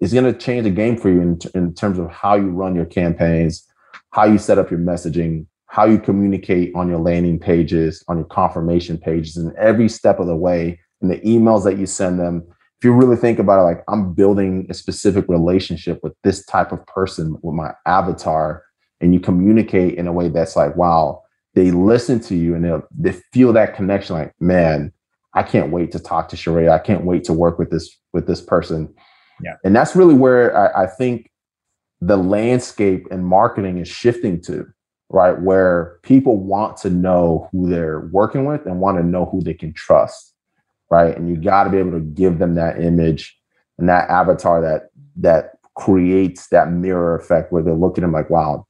it's 0.00 0.12
going 0.12 0.24
to 0.24 0.38
change 0.38 0.64
the 0.64 0.70
game 0.70 0.96
for 0.96 1.08
you 1.08 1.20
in, 1.20 1.38
in 1.54 1.74
terms 1.74 1.98
of 1.98 2.10
how 2.10 2.34
you 2.34 2.50
run 2.50 2.74
your 2.74 2.84
campaigns, 2.84 3.66
how 4.10 4.24
you 4.24 4.38
set 4.38 4.58
up 4.58 4.70
your 4.70 4.80
messaging, 4.80 5.46
how 5.66 5.84
you 5.84 5.98
communicate 5.98 6.74
on 6.74 6.88
your 6.88 6.98
landing 6.98 7.38
pages, 7.38 8.04
on 8.08 8.18
your 8.18 8.26
confirmation 8.26 8.98
pages, 8.98 9.36
and 9.36 9.54
every 9.56 9.88
step 9.88 10.18
of 10.18 10.26
the 10.26 10.36
way, 10.36 10.78
in 11.02 11.08
the 11.08 11.18
emails 11.20 11.64
that 11.64 11.78
you 11.78 11.86
send 11.86 12.18
them. 12.18 12.42
If 12.78 12.84
you 12.84 12.92
really 12.92 13.16
think 13.16 13.38
about 13.38 13.60
it, 13.60 13.64
like 13.64 13.84
I'm 13.88 14.12
building 14.12 14.66
a 14.68 14.74
specific 14.74 15.26
relationship 15.28 16.00
with 16.02 16.14
this 16.24 16.44
type 16.46 16.72
of 16.72 16.84
person 16.86 17.36
with 17.42 17.54
my 17.54 17.72
avatar, 17.86 18.62
and 19.00 19.12
you 19.12 19.20
communicate 19.20 19.94
in 19.94 20.06
a 20.06 20.12
way 20.12 20.28
that's 20.28 20.56
like, 20.56 20.76
wow, 20.76 21.22
they 21.54 21.70
listen 21.70 22.20
to 22.20 22.34
you 22.34 22.54
and 22.54 22.64
they 22.64 22.78
they 22.96 23.18
feel 23.32 23.52
that 23.54 23.74
connection. 23.74 24.16
Like, 24.16 24.34
man, 24.40 24.92
I 25.34 25.42
can't 25.42 25.72
wait 25.72 25.92
to 25.92 25.98
talk 25.98 26.28
to 26.28 26.36
Cherie. 26.36 26.68
I 26.68 26.78
can't 26.78 27.04
wait 27.04 27.24
to 27.24 27.32
work 27.32 27.58
with 27.58 27.70
this 27.70 27.94
with 28.12 28.26
this 28.26 28.40
person. 28.40 28.94
Yeah, 29.42 29.54
and 29.64 29.74
that's 29.74 29.94
really 29.94 30.14
where 30.14 30.56
I, 30.56 30.84
I 30.84 30.86
think 30.86 31.30
the 32.00 32.16
landscape 32.16 33.06
and 33.10 33.24
marketing 33.24 33.78
is 33.78 33.88
shifting 33.88 34.40
to 34.42 34.66
right? 35.08 35.40
Where 35.40 35.98
people 36.02 36.36
want 36.36 36.76
to 36.78 36.90
know 36.90 37.48
who 37.52 37.68
they're 37.68 38.08
working 38.12 38.44
with 38.44 38.66
and 38.66 38.80
want 38.80 38.98
to 38.98 39.04
know 39.04 39.26
who 39.26 39.40
they 39.40 39.54
can 39.54 39.72
trust, 39.72 40.34
right? 40.90 41.16
And 41.16 41.28
you 41.28 41.36
got 41.36 41.64
to 41.64 41.70
be 41.70 41.78
able 41.78 41.92
to 41.92 42.00
give 42.00 42.38
them 42.38 42.54
that 42.56 42.80
image 42.80 43.36
and 43.78 43.88
that 43.88 44.08
avatar 44.08 44.60
that 44.62 44.90
that 45.16 45.52
creates 45.74 46.48
that 46.48 46.72
mirror 46.72 47.14
effect 47.16 47.52
where 47.52 47.62
they 47.62 47.70
look 47.70 47.98
at 47.98 48.00
them 48.00 48.12
like, 48.12 48.30
wow, 48.30 48.66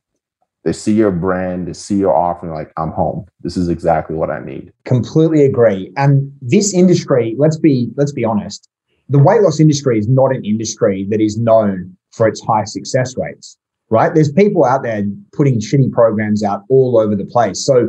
they 0.65 0.73
see 0.73 0.93
your 0.93 1.13
brand, 1.13 1.69
they 1.69 1.73
see 1.73 1.97
your 1.97 2.15
offering, 2.15 2.53
like, 2.53 2.73
I'm 2.77 2.91
home. 2.91 3.27
This 3.41 3.57
is 3.57 3.69
exactly 3.69 4.17
what 4.17 4.31
I 4.31 4.41
need. 4.41 4.73
Completely 4.85 5.45
agree. 5.45 5.93
And 5.97 6.33
this 6.43 6.75
industry, 6.75 7.37
let's 7.39 7.57
be 7.57 7.91
let's 7.97 8.13
be 8.13 8.25
honest, 8.25 8.69
the 9.09 9.19
weight 9.19 9.43
loss 9.43 9.61
industry 9.61 9.99
is 9.99 10.09
not 10.09 10.35
an 10.35 10.45
industry 10.45 11.07
that 11.11 11.21
is 11.21 11.39
known 11.39 11.97
for 12.11 12.27
its 12.27 12.45
high 12.45 12.65
success 12.65 13.17
rates 13.17 13.59
right? 13.91 14.15
There's 14.15 14.33
people 14.33 14.65
out 14.65 14.83
there 14.83 15.05
putting 15.33 15.61
shitty 15.61 15.93
programs 15.93 16.43
out 16.43 16.63
all 16.69 16.99
over 16.99 17.15
the 17.15 17.25
place. 17.25 17.65
So 17.65 17.89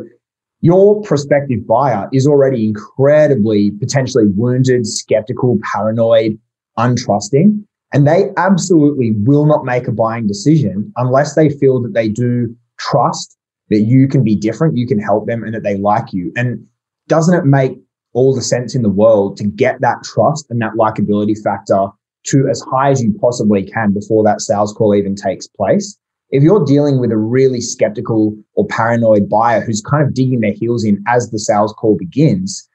your 0.61 1.01
prospective 1.01 1.67
buyer 1.67 2.07
is 2.11 2.27
already 2.27 2.65
incredibly 2.65 3.71
potentially 3.71 4.27
wounded, 4.27 4.85
skeptical, 4.87 5.59
paranoid, 5.73 6.37
untrusting, 6.77 7.63
and 7.93 8.07
they 8.07 8.29
absolutely 8.37 9.11
will 9.11 9.45
not 9.45 9.65
make 9.65 9.87
a 9.87 9.91
buying 9.91 10.27
decision 10.27 10.91
unless 10.97 11.35
they 11.35 11.49
feel 11.49 11.81
that 11.81 11.93
they 11.93 12.09
do 12.09 12.55
trust 12.79 13.37
that 13.69 13.81
you 13.81 14.07
can 14.07 14.23
be 14.23 14.35
different, 14.35 14.77
you 14.77 14.87
can 14.87 14.99
help 14.99 15.27
them, 15.27 15.43
and 15.43 15.53
that 15.53 15.63
they 15.63 15.77
like 15.77 16.13
you. 16.13 16.31
And 16.35 16.65
doesn't 17.07 17.37
it 17.37 17.45
make 17.45 17.79
all 18.17 18.33
the 18.33 18.41
sense 18.41 18.73
in 18.73 18.81
the 18.81 18.89
world 18.89 19.37
to 19.37 19.43
get 19.43 19.79
that 19.79 20.03
trust 20.03 20.47
and 20.49 20.59
that 20.59 20.73
likability 20.73 21.35
factor 21.39 21.87
to 22.25 22.47
as 22.49 22.59
high 22.61 22.89
as 22.89 23.01
you 23.03 23.13
possibly 23.21 23.63
can 23.63 23.93
before 23.93 24.23
that 24.23 24.41
sales 24.41 24.73
call 24.73 24.95
even 24.95 25.15
takes 25.15 25.45
place. 25.45 25.95
If 26.31 26.41
you're 26.41 26.65
dealing 26.65 26.99
with 26.99 27.11
a 27.11 27.17
really 27.17 27.61
skeptical 27.61 28.35
or 28.55 28.65
paranoid 28.65 29.29
buyer 29.29 29.61
who's 29.61 29.81
kind 29.81 30.03
of 30.03 30.15
digging 30.15 30.39
their 30.39 30.51
heels 30.51 30.83
in 30.83 31.01
as 31.07 31.29
the 31.29 31.37
sales 31.37 31.73
call 31.73 31.95
begins, 31.95 32.67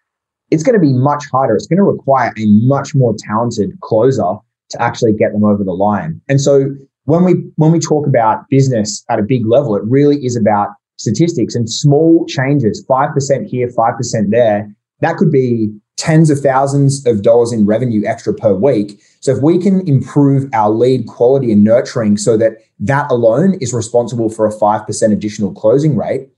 it's 0.53 0.63
going 0.63 0.75
to 0.75 0.81
be 0.81 0.93
much 0.93 1.25
harder. 1.33 1.57
It's 1.57 1.67
going 1.67 1.79
to 1.79 1.83
require 1.83 2.33
a 2.39 2.47
much 2.47 2.95
more 2.95 3.13
talented 3.19 3.79
closer 3.81 4.37
to 4.71 4.81
actually 4.81 5.13
get 5.13 5.33
them 5.33 5.45
over 5.45 5.65
the 5.65 5.73
line. 5.73 6.21
And 6.29 6.41
so 6.41 6.73
when 7.07 7.25
we 7.25 7.33
when 7.57 7.73
we 7.73 7.81
talk 7.81 8.07
about 8.07 8.49
business 8.49 9.05
at 9.11 9.19
a 9.19 9.23
big 9.23 9.45
level, 9.45 9.75
it 9.75 9.83
really 9.87 10.25
is 10.25 10.37
about 10.37 10.69
statistics 10.99 11.57
and 11.57 11.69
small 11.69 12.25
changes, 12.27 12.87
5% 12.89 13.47
here, 13.49 13.67
5% 13.67 14.31
there. 14.31 14.73
That 15.03 15.17
could 15.17 15.31
be 15.31 15.73
tens 15.97 16.31
of 16.31 16.41
thousands 16.41 17.07
of 17.07 17.23
dollars 17.23 17.53
in 17.53 17.67
revenue 17.67 18.03
extra 18.07 18.33
per 18.35 18.55
week. 18.55 19.01
So 19.21 19.37
if 19.37 19.43
we 19.43 19.59
can 19.59 19.87
improve 19.87 20.49
our 20.53 20.71
lead 20.71 21.07
quality 21.07 21.53
and 21.53 21.63
nurturing 21.63 22.17
so 22.17 22.37
that 22.39 22.59
that 22.81 23.11
alone 23.11 23.55
is 23.61 23.73
responsible 23.75 24.29
for 24.29 24.47
a 24.47 24.53
5% 24.53 25.13
additional 25.13 25.53
closing 25.53 25.97
rate, 25.97 26.29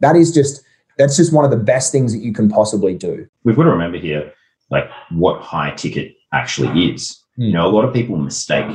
that 0.00 0.16
is 0.16 0.32
just 0.32 0.62
that's 0.98 1.16
just 1.16 1.32
one 1.32 1.44
of 1.44 1.50
the 1.50 1.56
best 1.56 1.92
things 1.92 2.12
that 2.12 2.18
you 2.18 2.32
can 2.32 2.48
possibly 2.50 2.94
do. 2.94 3.26
We've 3.44 3.56
got 3.56 3.62
to 3.62 3.70
remember 3.70 3.96
here 3.96 4.32
like 4.70 4.84
what 5.10 5.40
high 5.40 5.70
ticket 5.72 6.14
actually 6.32 6.92
is. 6.92 7.24
You 7.36 7.48
hmm. 7.48 7.52
know, 7.54 7.66
a 7.66 7.72
lot 7.72 7.84
of 7.84 7.94
people 7.94 8.16
mistake 8.16 8.70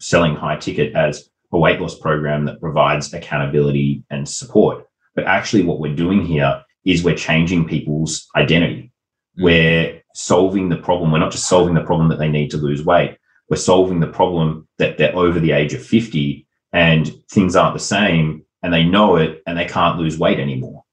selling 0.00 0.36
high 0.36 0.56
ticket 0.56 0.94
as 0.94 1.28
a 1.52 1.58
weight 1.58 1.80
loss 1.80 1.98
program 1.98 2.44
that 2.44 2.60
provides 2.60 3.12
accountability 3.12 4.04
and 4.10 4.28
support. 4.28 4.86
But 5.14 5.24
actually 5.24 5.64
what 5.64 5.80
we're 5.80 5.96
doing 5.96 6.24
here 6.24 6.62
is 6.86 7.04
we're 7.04 7.14
changing 7.14 7.66
people's 7.66 8.26
identity 8.34 8.92
Mm. 9.38 9.42
We're 9.42 10.02
solving 10.14 10.68
the 10.68 10.76
problem. 10.76 11.12
We're 11.12 11.18
not 11.18 11.32
just 11.32 11.48
solving 11.48 11.74
the 11.74 11.82
problem 11.82 12.08
that 12.08 12.18
they 12.18 12.28
need 12.28 12.50
to 12.52 12.56
lose 12.56 12.84
weight. 12.84 13.16
We're 13.48 13.56
solving 13.56 14.00
the 14.00 14.06
problem 14.06 14.68
that 14.78 14.98
they're 14.98 15.14
over 15.14 15.38
the 15.38 15.52
age 15.52 15.74
of 15.74 15.84
50 15.84 16.46
and 16.72 17.12
things 17.30 17.54
aren't 17.54 17.74
the 17.74 17.80
same 17.80 18.44
and 18.62 18.72
they 18.72 18.82
know 18.82 19.16
it 19.16 19.42
and 19.46 19.56
they 19.56 19.66
can't 19.66 19.98
lose 19.98 20.18
weight 20.18 20.40
anymore. 20.40 20.84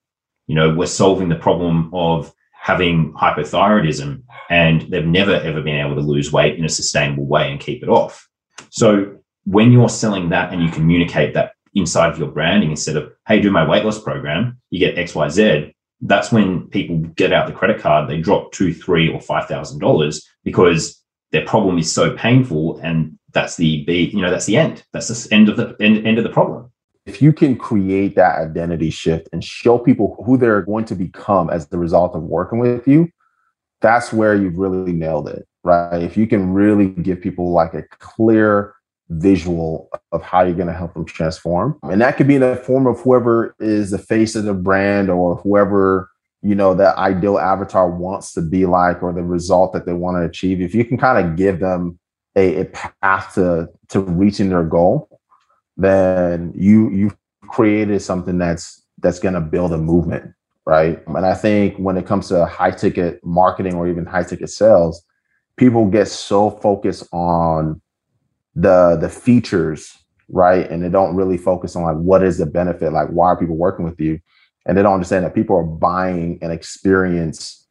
You 0.47 0.55
know, 0.55 0.73
we're 0.73 0.85
solving 0.85 1.29
the 1.29 1.35
problem 1.35 1.89
of 1.93 2.33
having 2.51 3.13
hypothyroidism 3.13 4.21
and 4.49 4.81
they've 4.83 5.05
never 5.05 5.33
ever 5.33 5.61
been 5.61 5.83
able 5.83 5.95
to 5.95 6.01
lose 6.01 6.31
weight 6.31 6.57
in 6.57 6.65
a 6.65 6.69
sustainable 6.69 7.25
way 7.25 7.51
and 7.51 7.59
keep 7.59 7.81
it 7.81 7.89
off. 7.89 8.27
So 8.69 9.17
when 9.45 9.71
you're 9.71 9.89
selling 9.89 10.29
that 10.29 10.53
and 10.53 10.61
you 10.61 10.69
communicate 10.69 11.33
that 11.33 11.53
inside 11.73 12.11
of 12.11 12.19
your 12.19 12.29
branding 12.29 12.69
instead 12.69 12.95
of, 12.95 13.11
hey, 13.27 13.41
do 13.41 13.51
my 13.51 13.67
weight 13.67 13.83
loss 13.83 13.99
program, 13.99 14.59
you 14.69 14.79
get 14.79 14.95
XYZ, 14.95 15.73
that's 16.05 16.31
when 16.31 16.67
people 16.67 16.97
get 17.15 17.31
out 17.31 17.47
the 17.47 17.53
credit 17.53 17.81
card, 17.81 18.09
they 18.09 18.19
drop 18.19 18.51
two, 18.51 18.73
three, 18.73 19.09
or 19.09 19.21
five 19.21 19.47
thousand 19.47 19.79
dollars 19.79 20.27
because 20.43 21.01
their 21.31 21.45
problem 21.45 21.77
is 21.77 21.91
so 21.91 22.15
painful, 22.15 22.77
and 22.79 23.17
that's 23.31 23.55
the 23.55 23.83
be 23.85 24.09
you 24.13 24.21
know 24.21 24.29
that's 24.29 24.45
the 24.45 24.57
end. 24.57 24.83
That's 24.91 25.07
the 25.07 25.33
end 25.33 25.49
of 25.49 25.57
the 25.57 25.75
end, 25.79 26.05
end 26.05 26.17
of 26.17 26.23
the 26.23 26.29
problem. 26.29 26.69
If 27.05 27.21
you 27.21 27.33
can 27.33 27.57
create 27.57 28.15
that 28.15 28.39
identity 28.39 28.89
shift 28.89 29.27
and 29.33 29.43
show 29.43 29.77
people 29.77 30.21
who 30.25 30.37
they're 30.37 30.61
going 30.61 30.85
to 30.85 30.95
become 30.95 31.49
as 31.49 31.67
the 31.67 31.77
result 31.77 32.15
of 32.15 32.23
working 32.23 32.59
with 32.59 32.87
you, 32.87 33.09
that's 33.81 34.13
where 34.13 34.35
you've 34.35 34.57
really 34.57 34.93
nailed 34.93 35.27
it, 35.27 35.45
right? 35.65 36.01
If 36.01 36.15
you 36.15 36.27
can 36.27 36.53
really 36.53 36.89
give 36.89 37.19
people 37.19 37.51
like 37.51 37.73
a 37.73 37.83
clear 37.99 38.73
visual 39.09 39.89
of 40.11 40.21
how 40.21 40.41
you're 40.41 40.55
going 40.55 40.67
to 40.67 40.73
help 40.73 40.93
them 40.93 41.05
transform. 41.05 41.77
And 41.83 42.01
that 42.01 42.17
could 42.17 42.27
be 42.27 42.35
in 42.35 42.41
the 42.41 42.55
form 42.55 42.87
of 42.87 42.99
whoever 43.01 43.55
is 43.59 43.91
the 43.91 43.97
face 43.97 44.35
of 44.35 44.45
the 44.45 44.53
brand 44.53 45.09
or 45.09 45.35
whoever, 45.37 46.09
you 46.41 46.55
know, 46.55 46.73
that 46.73 46.97
ideal 46.97 47.37
avatar 47.37 47.89
wants 47.89 48.33
to 48.33 48.41
be 48.41 48.65
like 48.65 49.03
or 49.03 49.13
the 49.13 49.23
result 49.23 49.73
that 49.73 49.85
they 49.85 49.93
want 49.93 50.17
to 50.17 50.23
achieve. 50.23 50.61
If 50.61 50.73
you 50.73 50.85
can 50.85 50.97
kind 50.97 51.25
of 51.25 51.35
give 51.35 51.59
them 51.59 51.99
a, 52.35 52.61
a 52.61 52.65
path 52.65 53.35
to 53.35 53.69
to 53.89 53.99
reaching 53.99 54.49
their 54.49 54.63
goal, 54.63 55.19
then 55.77 56.53
you 56.55 56.89
you've 56.89 57.17
created 57.49 58.01
something 58.01 58.37
that's 58.37 58.83
that's 58.99 59.19
going 59.19 59.35
to 59.35 59.41
build 59.41 59.73
a 59.73 59.77
movement, 59.77 60.33
right? 60.65 61.05
And 61.07 61.25
I 61.25 61.35
think 61.35 61.77
when 61.77 61.97
it 61.97 62.07
comes 62.07 62.29
to 62.29 62.45
high 62.45 62.71
ticket 62.71 63.23
marketing 63.23 63.75
or 63.75 63.87
even 63.87 64.05
high 64.05 64.23
ticket 64.23 64.49
sales, 64.49 65.03
people 65.57 65.85
get 65.85 66.07
so 66.07 66.49
focused 66.49 67.07
on 67.11 67.81
the 68.55 68.97
the 68.99 69.09
features 69.09 69.97
right? 70.29 70.69
And 70.71 70.81
they 70.81 70.89
don't 70.89 71.15
really 71.15 71.37
focus 71.37 71.75
on 71.75 71.83
like 71.83 71.97
what 71.97 72.23
is 72.23 72.37
the 72.37 72.45
benefit? 72.45 72.93
Like 72.93 73.09
why 73.09 73.27
are 73.27 73.37
people 73.37 73.55
working 73.55 73.85
with 73.85 73.99
you? 73.99 74.19
And 74.65 74.77
they 74.77 74.81
don't 74.81 74.93
understand 74.93 75.25
that 75.25 75.35
people 75.35 75.55
are 75.55 75.63
buying 75.63 76.39
an 76.41 76.49
experience 76.51 77.67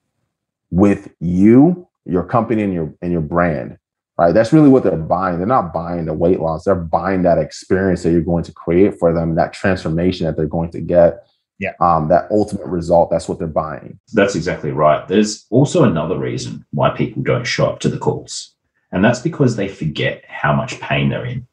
with 0.71 1.11
you 1.21 1.89
your 2.05 2.25
company 2.25 2.62
and 2.62 2.73
your 2.73 2.95
and 3.03 3.12
your 3.12 3.21
brand 3.21 3.79
right? 4.19 4.35
That's 4.35 4.53
really 4.53 4.69
what 4.69 4.83
they're 4.83 4.97
buying. 4.97 5.39
They're 5.39 5.47
not 5.47 5.73
buying 5.73 6.05
the 6.05 6.12
weight 6.12 6.39
loss. 6.39 6.65
They're 6.65 6.75
buying 6.75 7.23
that 7.23 7.39
experience 7.39 8.03
that 8.03 8.12
you're 8.12 8.21
going 8.21 8.45
to 8.45 8.53
create 8.53 8.99
for 8.99 9.12
them 9.12 9.35
that 9.37 9.53
transformation 9.53 10.27
that 10.27 10.37
they're 10.37 10.47
going 10.47 10.71
to 10.73 10.81
get 10.81 11.27
yeah. 11.59 11.73
um, 11.81 12.09
that 12.09 12.31
ultimate 12.31 12.67
result. 12.67 13.11
That's 13.11 13.29
what 13.29 13.39
they're 13.39 13.49
buying. 13.49 13.99
That's 14.12 14.35
exactly 14.35 14.71
right. 14.71 15.07
There's 15.09 15.47
also 15.51 15.85
another 15.85 16.19
reason 16.19 16.65
why 16.71 16.91
people 16.91 17.23
don't 17.23 17.47
show 17.47 17.67
up 17.67 17.81
to 17.81 17.89
the 17.89 17.99
calls 17.99 18.51
and 18.93 19.05
that's 19.05 19.21
because 19.21 19.57
they 19.57 19.69
forget 19.69 20.25
how 20.29 20.53
much 20.53 20.79
pain 20.81 21.09
they're 21.09 21.25
in. 21.25 21.47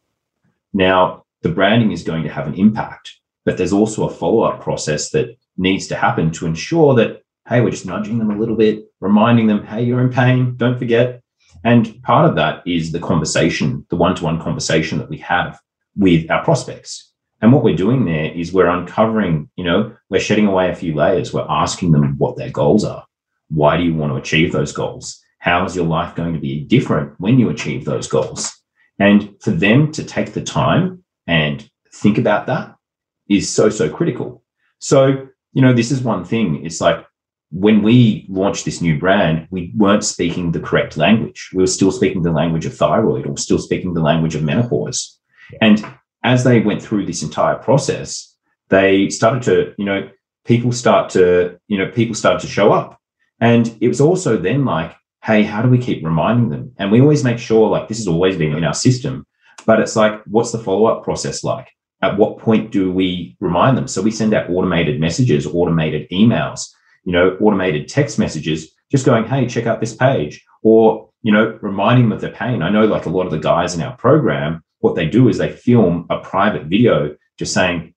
Now, 0.74 1.25
the 1.41 1.50
branding 1.50 1.91
is 1.91 2.03
going 2.03 2.24
to 2.24 2.29
have 2.29 2.48
an 2.48 2.55
impact, 2.55 3.15
but 3.46 3.58
there's 3.58 3.74
also 3.74 4.08
a 4.08 4.13
follow 4.13 4.41
up 4.41 4.62
process 4.62 5.10
that 5.12 5.38
needs 5.58 5.88
to 5.88 5.96
happen 5.96 6.31
to 6.31 6.46
ensure 6.46 6.93
that, 6.96 7.24
hey, 7.48 7.62
we're 7.62 7.72
just 7.72 7.86
nudging 7.86 8.19
them 8.19 8.29
a 8.29 8.38
little 8.38 8.55
bit, 8.55 8.86
reminding 9.00 9.48
them, 9.48 9.65
hey, 9.65 9.84
you're 9.84 10.01
in 10.01 10.12
pain, 10.12 10.55
don't 10.58 10.77
forget. 10.77 11.24
And 11.63 12.01
part 12.03 12.29
of 12.29 12.36
that 12.36 12.62
is 12.67 12.91
the 12.91 13.00
conversation, 13.00 13.86
the 13.89 13.96
one 13.96 14.15
to 14.15 14.24
one 14.24 14.41
conversation 14.41 14.98
that 15.00 15.10
we 15.10 15.17
have 15.17 15.60
with 15.96 16.29
our 16.29 16.43
prospects. 16.43 17.12
And 17.41 17.53
what 17.53 17.63
we're 17.63 17.75
doing 17.75 18.05
there 18.05 18.31
is 18.34 18.51
we're 18.51 18.67
uncovering, 18.67 19.50
you 19.55 19.63
know, 19.63 19.96
we're 20.10 20.19
shedding 20.19 20.48
away 20.48 20.69
a 20.69 20.75
few 20.75 20.93
layers. 20.93 21.34
We're 21.34 21.48
asking 21.50 21.91
them 21.91 22.17
what 22.17 22.36
their 22.36 22.51
goals 22.51 22.84
are. 22.84 23.05
Why 23.50 23.77
do 23.77 23.84
you 23.84 23.93
want 23.93 24.12
to 24.12 24.17
achieve 24.17 24.51
those 24.51 24.74
goals? 24.74 25.22
How 25.39 25.65
is 25.65 25.75
your 25.75 25.86
life 25.86 26.15
going 26.15 26.34
to 26.34 26.39
be 26.39 26.62
different 26.62 27.19
when 27.19 27.39
you 27.39 27.50
achieve 27.50 27.86
those 27.86 28.08
goals? 28.08 28.51
And 29.00 29.36
for 29.41 29.51
them 29.51 29.91
to 29.93 30.03
take 30.03 30.34
the 30.34 30.41
time 30.43 31.03
and 31.27 31.67
think 31.93 32.17
about 32.17 32.48
that 32.48 32.75
is 33.27 33.50
so, 33.50 33.69
so 33.69 33.89
critical 33.89 34.43
So, 34.79 35.27
you 35.53 35.62
know, 35.62 35.74
this 35.74 35.91
is 35.91 36.01
one 36.01 36.24
thing. 36.24 36.65
It's 36.65 36.81
like 36.81 37.05
when 37.51 37.81
we 37.81 38.25
launched 38.29 38.65
this 38.65 38.81
new 38.81 38.98
brand, 38.98 39.48
we 39.51 39.74
weren't 39.75 40.03
speaking 40.03 40.51
the 40.51 40.60
correct 40.60 40.98
language. 40.98 41.50
We 41.53 41.63
were 41.63 41.67
still 41.67 41.91
speaking 41.91 42.24
the 42.24 42.31
language 42.31 42.65
of 42.65 42.75
thyroid 42.75 43.27
or 43.27 43.38
still 43.38 43.60
speaking 43.60 43.93
the 43.93 44.01
language 44.01 44.36
of 44.36 44.43
menopause. 44.43 45.19
And 45.62 45.86
as 46.24 46.43
they 46.43 46.60
went 46.62 46.81
through 46.81 47.05
this 47.05 47.24
entire 47.24 47.55
process, 47.55 48.36
they 48.69 49.10
started 49.10 49.43
to, 49.43 49.74
you 49.77 49.86
know, 49.86 50.10
people 50.46 50.72
start 50.72 51.10
to, 51.12 51.60
you 51.67 51.77
know, 51.77 51.89
people 51.91 52.15
started 52.15 52.41
to 52.41 52.51
show 52.51 52.72
up. 52.72 53.00
And 53.39 53.75
it 53.81 53.88
was 53.88 54.01
also 54.01 54.38
then 54.38 54.65
like, 54.65 54.96
hey, 55.29 55.43
how 55.43 55.62
do 55.62 55.69
we 55.69 55.77
keep 55.77 56.03
reminding 56.03 56.50
them? 56.50 56.74
And 56.77 56.91
we 56.91 57.01
always 57.01 57.24
make 57.24 57.39
sure, 57.39 57.69
like, 57.69 57.88
this 57.88 58.00
has 58.00 58.07
always 58.07 58.36
been 58.36 58.55
in 58.55 58.63
our 58.63 58.74
system, 58.74 59.25
but 59.65 59.79
it's 59.79 59.95
like, 59.95 60.21
what's 60.25 60.51
the 60.51 60.59
follow 60.59 60.86
up 60.86 61.03
process 61.03 61.43
like? 61.43 61.67
At 62.01 62.17
what 62.17 62.39
point 62.39 62.71
do 62.71 62.91
we 62.91 63.36
remind 63.39 63.77
them? 63.77 63.88
So 63.88 64.01
we 64.01 64.12
send 64.12 64.33
out 64.33 64.50
automated 64.50 65.00
messages, 65.00 65.45
automated 65.45 66.09
emails 66.09 66.62
you 67.09 67.13
know, 67.13 67.38
automated 67.41 67.88
text 67.88 68.19
messages, 68.19 68.71
just 68.91 69.05
going, 69.05 69.25
hey, 69.25 69.48
check 69.48 69.65
out 69.65 69.79
this 69.79 69.95
page, 69.95 70.45
or, 70.62 71.09
you 71.21 71.31
know, 71.31 71.57
reminding 71.62 72.05
them 72.05 72.12
of 72.12 72.21
their 72.21 72.31
pain. 72.31 72.62
I 72.62 72.69
know 72.69 72.86
like 72.86 73.05
a 73.05 73.09
lot 73.09 73.25
of 73.25 73.31
the 73.31 73.39
guys 73.39 73.75
in 73.75 73.81
our 73.81 73.95
program, 73.98 74.63
what 74.79 74.95
they 74.95 75.07
do 75.07 75.27
is 75.27 75.38
they 75.38 75.51
film 75.51 76.05
a 76.09 76.19
private 76.19 76.65
video 76.65 77.15
just 77.38 77.53
saying, 77.53 77.93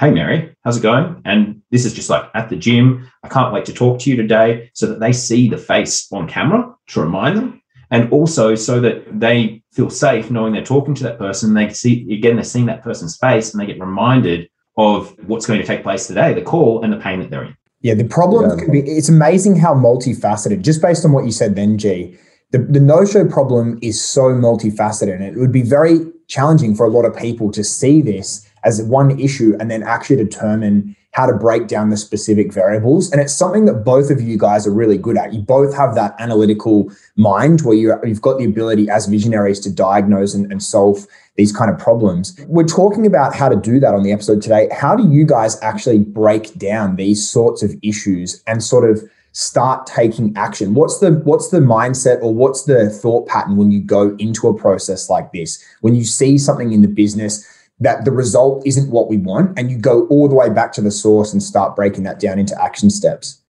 hey, 0.00 0.10
Mary, 0.10 0.56
how's 0.64 0.78
it 0.78 0.82
going? 0.82 1.20
And 1.26 1.60
this 1.70 1.84
is 1.84 1.92
just 1.92 2.08
like 2.08 2.24
at 2.34 2.48
the 2.48 2.56
gym. 2.56 3.10
I 3.22 3.28
can't 3.28 3.52
wait 3.52 3.66
to 3.66 3.74
talk 3.74 4.00
to 4.00 4.10
you 4.10 4.16
today 4.16 4.70
so 4.72 4.86
that 4.86 4.98
they 4.98 5.12
see 5.12 5.48
the 5.48 5.58
face 5.58 6.10
on 6.10 6.26
camera 6.26 6.74
to 6.88 7.00
remind 7.02 7.36
them. 7.36 7.62
And 7.90 8.10
also 8.10 8.54
so 8.54 8.80
that 8.80 9.20
they 9.20 9.62
feel 9.72 9.90
safe 9.90 10.30
knowing 10.30 10.54
they're 10.54 10.64
talking 10.64 10.94
to 10.94 11.02
that 11.02 11.18
person. 11.18 11.52
They 11.52 11.68
see, 11.70 12.12
again, 12.14 12.36
they're 12.36 12.44
seeing 12.44 12.66
that 12.66 12.82
person's 12.82 13.18
face 13.18 13.52
and 13.52 13.60
they 13.60 13.66
get 13.66 13.78
reminded 13.78 14.48
of 14.78 15.14
what's 15.26 15.44
going 15.44 15.60
to 15.60 15.66
take 15.66 15.82
place 15.82 16.06
today, 16.06 16.32
the 16.32 16.42
call 16.42 16.82
and 16.82 16.92
the 16.92 16.96
pain 16.96 17.20
that 17.20 17.28
they're 17.28 17.44
in. 17.44 17.56
Yeah, 17.82 17.94
the 17.94 18.04
problem 18.04 18.48
yeah. 18.48 18.64
can 18.64 18.72
be 18.72 18.80
it's 18.80 19.08
amazing 19.08 19.56
how 19.56 19.74
multifaceted, 19.74 20.62
just 20.62 20.80
based 20.80 21.04
on 21.04 21.12
what 21.12 21.24
you 21.24 21.32
said 21.32 21.56
then, 21.56 21.76
G. 21.76 22.16
The, 22.52 22.58
the 22.58 22.80
no 22.80 23.04
show 23.04 23.26
problem 23.26 23.78
is 23.82 24.02
so 24.02 24.22
multifaceted, 24.22 25.14
and 25.14 25.24
it 25.24 25.36
would 25.36 25.52
be 25.52 25.62
very 25.62 26.00
challenging 26.28 26.74
for 26.74 26.86
a 26.86 26.90
lot 26.90 27.04
of 27.04 27.16
people 27.16 27.50
to 27.52 27.64
see 27.64 28.02
this 28.02 28.49
as 28.64 28.82
one 28.82 29.18
issue 29.18 29.56
and 29.60 29.70
then 29.70 29.82
actually 29.82 30.16
determine 30.16 30.96
how 31.12 31.26
to 31.26 31.32
break 31.32 31.66
down 31.66 31.90
the 31.90 31.96
specific 31.96 32.52
variables. 32.52 33.10
And 33.10 33.20
it's 33.20 33.34
something 33.34 33.64
that 33.64 33.84
both 33.84 34.10
of 34.10 34.20
you 34.20 34.38
guys 34.38 34.66
are 34.66 34.72
really 34.72 34.96
good 34.96 35.16
at. 35.16 35.32
You 35.32 35.40
both 35.40 35.74
have 35.74 35.96
that 35.96 36.14
analytical 36.20 36.90
mind 37.16 37.62
where 37.62 37.74
you 37.74 37.90
have 37.90 38.22
got 38.22 38.38
the 38.38 38.44
ability 38.44 38.88
as 38.88 39.06
visionaries 39.06 39.58
to 39.60 39.72
diagnose 39.72 40.34
and, 40.34 40.50
and 40.52 40.62
solve 40.62 41.06
these 41.36 41.52
kind 41.52 41.70
of 41.70 41.78
problems. 41.78 42.38
We're 42.46 42.64
talking 42.64 43.06
about 43.06 43.34
how 43.34 43.48
to 43.48 43.56
do 43.56 43.80
that 43.80 43.92
on 43.92 44.04
the 44.04 44.12
episode 44.12 44.40
today. 44.40 44.68
How 44.72 44.94
do 44.94 45.08
you 45.10 45.26
guys 45.26 45.60
actually 45.62 45.98
break 45.98 46.54
down 46.58 46.94
these 46.96 47.28
sorts 47.28 47.62
of 47.62 47.74
issues 47.82 48.42
and 48.46 48.62
sort 48.62 48.88
of 48.88 49.02
start 49.32 49.86
taking 49.86 50.36
action? 50.36 50.74
What's 50.74 50.98
the 50.98 51.12
what's 51.24 51.48
the 51.48 51.60
mindset 51.60 52.22
or 52.22 52.32
what's 52.34 52.64
the 52.64 52.88
thought 52.88 53.26
pattern 53.26 53.56
when 53.56 53.70
you 53.70 53.80
go 53.80 54.14
into 54.18 54.46
a 54.48 54.54
process 54.56 55.10
like 55.10 55.32
this? 55.32 55.64
When 55.80 55.94
you 55.94 56.04
see 56.04 56.38
something 56.38 56.72
in 56.72 56.82
the 56.82 56.88
business 56.88 57.46
that 57.80 58.04
the 58.04 58.12
result 58.12 58.66
isn't 58.66 58.90
what 58.90 59.08
we 59.08 59.16
want 59.16 59.58
and 59.58 59.70
you 59.70 59.78
go 59.78 60.06
all 60.08 60.28
the 60.28 60.34
way 60.34 60.50
back 60.50 60.72
to 60.72 60.80
the 60.80 60.90
source 60.90 61.32
and 61.32 61.42
start 61.42 61.74
breaking 61.74 62.04
that 62.04 62.20
down 62.20 62.38
into 62.38 62.60
action 62.62 62.90
steps? 62.90 63.42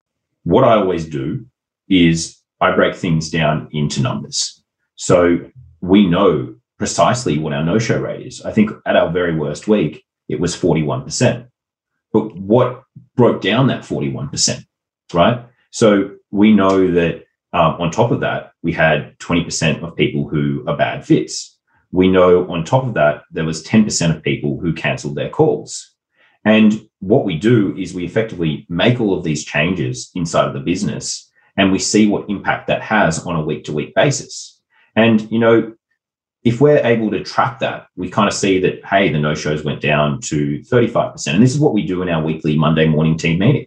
What 0.43 0.63
I 0.63 0.75
always 0.75 1.05
do 1.05 1.45
is 1.89 2.37
I 2.61 2.75
break 2.75 2.95
things 2.95 3.29
down 3.29 3.67
into 3.71 4.01
numbers. 4.01 4.63
So 4.95 5.39
we 5.81 6.07
know 6.07 6.55
precisely 6.77 7.37
what 7.37 7.53
our 7.53 7.63
no 7.63 7.79
show 7.79 7.99
rate 7.99 8.25
is. 8.25 8.41
I 8.43 8.51
think 8.51 8.71
at 8.85 8.95
our 8.95 9.11
very 9.11 9.35
worst 9.35 9.67
week, 9.67 10.03
it 10.27 10.39
was 10.39 10.55
41%. 10.55 11.47
But 12.13 12.35
what 12.37 12.83
broke 13.15 13.41
down 13.41 13.67
that 13.67 13.81
41%, 13.83 14.63
right? 15.13 15.45
So 15.71 16.15
we 16.31 16.53
know 16.53 16.91
that 16.91 17.23
um, 17.53 17.75
on 17.79 17.91
top 17.91 18.11
of 18.11 18.21
that, 18.21 18.53
we 18.61 18.71
had 18.71 19.17
20% 19.19 19.83
of 19.83 19.95
people 19.95 20.27
who 20.27 20.63
are 20.67 20.77
bad 20.77 21.05
fits. 21.05 21.57
We 21.91 22.07
know 22.07 22.49
on 22.49 22.63
top 22.63 22.85
of 22.85 22.93
that, 22.95 23.23
there 23.31 23.45
was 23.45 23.63
10% 23.63 24.15
of 24.15 24.23
people 24.23 24.59
who 24.59 24.73
canceled 24.73 25.15
their 25.15 25.29
calls. 25.29 25.95
And 26.45 26.87
what 26.99 27.25
we 27.25 27.37
do 27.37 27.75
is 27.77 27.93
we 27.93 28.05
effectively 28.05 28.65
make 28.69 28.99
all 28.99 29.17
of 29.17 29.23
these 29.23 29.43
changes 29.43 30.11
inside 30.15 30.47
of 30.47 30.53
the 30.53 30.59
business 30.59 31.29
and 31.57 31.71
we 31.71 31.79
see 31.79 32.07
what 32.07 32.29
impact 32.29 32.67
that 32.67 32.81
has 32.81 33.25
on 33.25 33.35
a 33.35 33.43
week 33.43 33.65
to 33.65 33.73
week 33.73 33.93
basis. 33.93 34.61
And, 34.95 35.29
you 35.29 35.39
know, 35.39 35.73
if 36.43 36.61
we're 36.61 36.85
able 36.85 37.11
to 37.11 37.23
track 37.23 37.59
that, 37.59 37.87
we 37.97 38.09
kind 38.09 38.29
of 38.29 38.33
see 38.33 38.59
that, 38.61 38.85
hey, 38.85 39.11
the 39.11 39.19
no 39.19 39.35
shows 39.35 39.65
went 39.65 39.81
down 39.81 40.21
to 40.21 40.59
35%. 40.59 41.33
And 41.33 41.43
this 41.43 41.53
is 41.53 41.59
what 41.59 41.73
we 41.73 41.85
do 41.85 42.01
in 42.01 42.07
our 42.09 42.23
weekly 42.23 42.57
Monday 42.57 42.87
morning 42.87 43.17
team 43.17 43.39
meeting. 43.39 43.65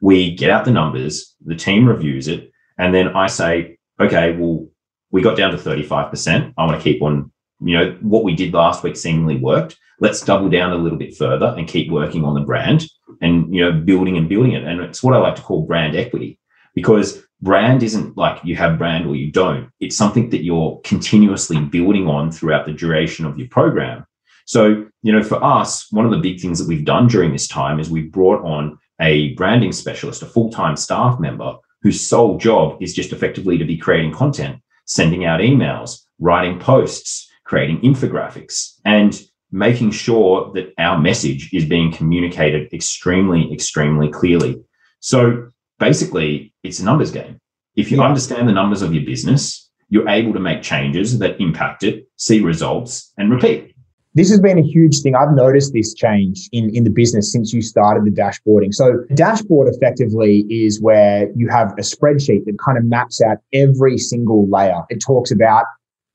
We 0.00 0.34
get 0.36 0.50
out 0.50 0.64
the 0.64 0.70
numbers, 0.70 1.34
the 1.44 1.56
team 1.56 1.86
reviews 1.86 2.28
it, 2.28 2.52
and 2.78 2.94
then 2.94 3.08
I 3.08 3.26
say, 3.26 3.78
okay, 4.00 4.36
well, 4.36 4.66
we 5.10 5.20
got 5.20 5.36
down 5.36 5.50
to 5.50 5.56
35%. 5.56 6.54
I 6.56 6.64
want 6.64 6.80
to 6.80 6.82
keep 6.82 7.02
on, 7.02 7.31
you 7.64 7.76
know, 7.76 7.96
what 8.00 8.24
we 8.24 8.34
did 8.34 8.54
last 8.54 8.82
week 8.82 8.96
seemingly 8.96 9.36
worked. 9.36 9.76
Let's 10.00 10.20
double 10.20 10.50
down 10.50 10.72
a 10.72 10.76
little 10.76 10.98
bit 10.98 11.16
further 11.16 11.54
and 11.56 11.68
keep 11.68 11.90
working 11.90 12.24
on 12.24 12.34
the 12.34 12.40
brand 12.40 12.84
and, 13.20 13.54
you 13.54 13.62
know, 13.62 13.72
building 13.72 14.16
and 14.16 14.28
building 14.28 14.52
it. 14.52 14.64
And 14.64 14.80
it's 14.80 15.02
what 15.02 15.14
I 15.14 15.18
like 15.18 15.36
to 15.36 15.42
call 15.42 15.66
brand 15.66 15.94
equity 15.94 16.38
because 16.74 17.22
brand 17.40 17.82
isn't 17.82 18.16
like 18.16 18.44
you 18.44 18.56
have 18.56 18.78
brand 18.78 19.06
or 19.06 19.14
you 19.14 19.30
don't. 19.30 19.70
It's 19.80 19.96
something 19.96 20.30
that 20.30 20.42
you're 20.42 20.80
continuously 20.84 21.60
building 21.60 22.08
on 22.08 22.32
throughout 22.32 22.66
the 22.66 22.72
duration 22.72 23.26
of 23.26 23.38
your 23.38 23.48
program. 23.48 24.04
So, 24.44 24.86
you 25.02 25.12
know, 25.12 25.22
for 25.22 25.42
us, 25.42 25.90
one 25.92 26.04
of 26.04 26.10
the 26.10 26.18
big 26.18 26.40
things 26.40 26.58
that 26.58 26.68
we've 26.68 26.84
done 26.84 27.06
during 27.06 27.32
this 27.32 27.46
time 27.46 27.78
is 27.78 27.90
we've 27.90 28.10
brought 28.10 28.44
on 28.44 28.78
a 29.00 29.34
branding 29.34 29.72
specialist, 29.72 30.22
a 30.22 30.26
full 30.26 30.50
time 30.50 30.76
staff 30.76 31.20
member 31.20 31.56
whose 31.82 32.06
sole 32.06 32.38
job 32.38 32.80
is 32.80 32.94
just 32.94 33.12
effectively 33.12 33.58
to 33.58 33.64
be 33.64 33.76
creating 33.76 34.12
content, 34.12 34.60
sending 34.86 35.24
out 35.24 35.40
emails, 35.40 36.04
writing 36.20 36.58
posts, 36.58 37.28
creating 37.52 37.78
infographics, 37.82 38.78
and 38.86 39.20
making 39.50 39.90
sure 39.90 40.50
that 40.54 40.72
our 40.78 40.98
message 40.98 41.52
is 41.52 41.66
being 41.66 41.92
communicated 41.92 42.72
extremely, 42.72 43.52
extremely 43.52 44.08
clearly. 44.10 44.56
So 45.00 45.50
basically 45.78 46.54
it's 46.62 46.78
a 46.80 46.84
numbers 46.86 47.10
game. 47.12 47.38
If 47.76 47.90
you 47.90 47.98
yeah. 47.98 48.04
understand 48.04 48.48
the 48.48 48.54
numbers 48.54 48.80
of 48.80 48.94
your 48.94 49.04
business, 49.04 49.68
you're 49.90 50.08
able 50.08 50.32
to 50.32 50.40
make 50.40 50.62
changes 50.62 51.18
that 51.18 51.38
impact 51.42 51.82
it, 51.82 52.08
see 52.16 52.40
results, 52.40 53.12
and 53.18 53.30
repeat. 53.30 53.74
This 54.14 54.30
has 54.30 54.40
been 54.40 54.58
a 54.58 54.62
huge 54.62 55.02
thing. 55.02 55.14
I've 55.14 55.34
noticed 55.34 55.74
this 55.74 55.92
change 55.92 56.48
in, 56.52 56.74
in 56.74 56.84
the 56.84 56.90
business 56.90 57.30
since 57.30 57.52
you 57.52 57.60
started 57.60 58.06
the 58.06 58.10
dashboarding. 58.10 58.72
So, 58.72 59.04
dashboard 59.14 59.68
effectively 59.68 60.46
is 60.48 60.80
where 60.80 61.30
you 61.34 61.48
have 61.50 61.72
a 61.72 61.82
spreadsheet 61.82 62.46
that 62.46 62.56
kind 62.64 62.78
of 62.78 62.84
maps 62.84 63.20
out 63.20 63.38
every 63.52 63.98
single 63.98 64.48
layer. 64.48 64.80
It 64.88 65.02
talks 65.02 65.30
about 65.30 65.64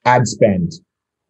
ad 0.05 0.27
spend, 0.27 0.73